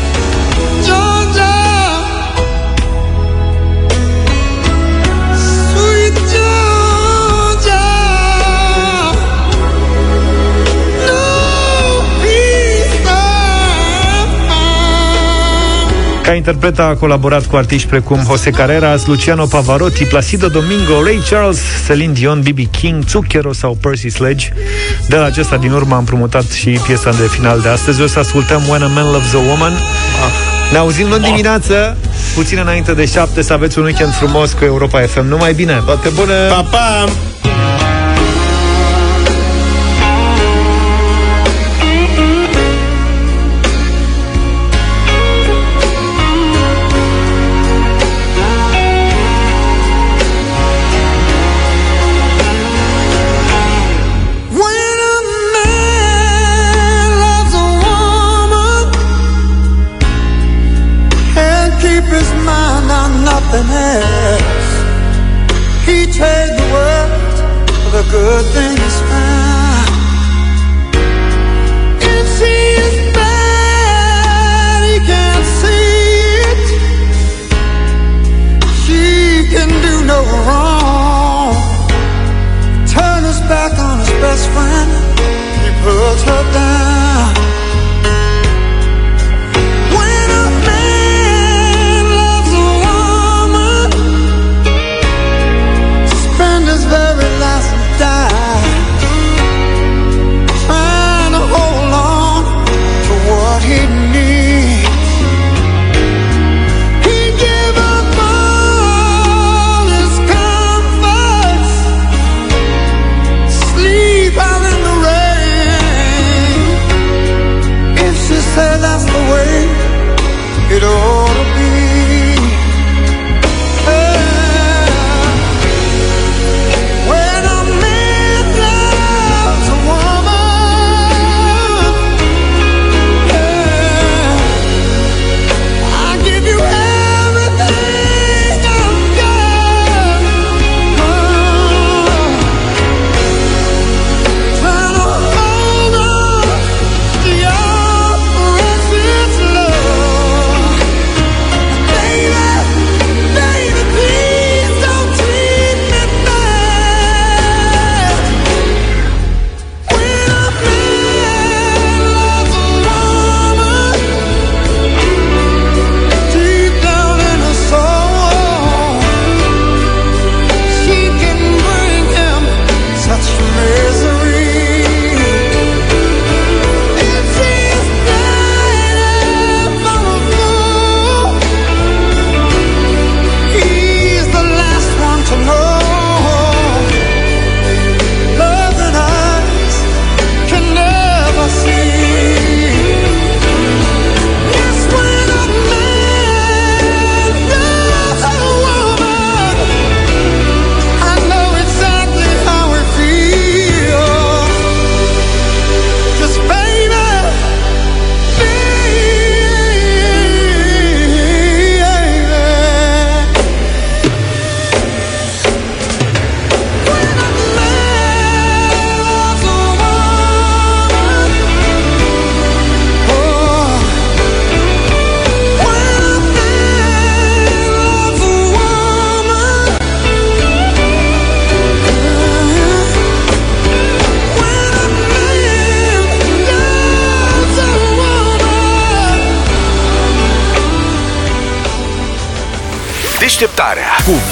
[16.32, 21.59] Ca interpret a colaborat cu artiști precum Jose Carreras, Luciano Pavarotti, Placido Domingo, Ray Charles,
[21.88, 22.59] Celine Dion, B.B.
[22.71, 24.49] King, Zucchero sau Percy Sledge.
[25.07, 28.01] De la acesta din urmă am împrumutat și piesa de final de astăzi.
[28.01, 29.73] O să ascultăm When a Man Loves a Woman.
[30.71, 31.97] Ne auzim luni dimineață,
[32.36, 35.27] puțin înainte de șapte, să aveți un weekend frumos cu Europa FM.
[35.27, 35.82] Numai bine!
[35.86, 36.47] Toate bune!
[36.47, 37.05] Pa, pa!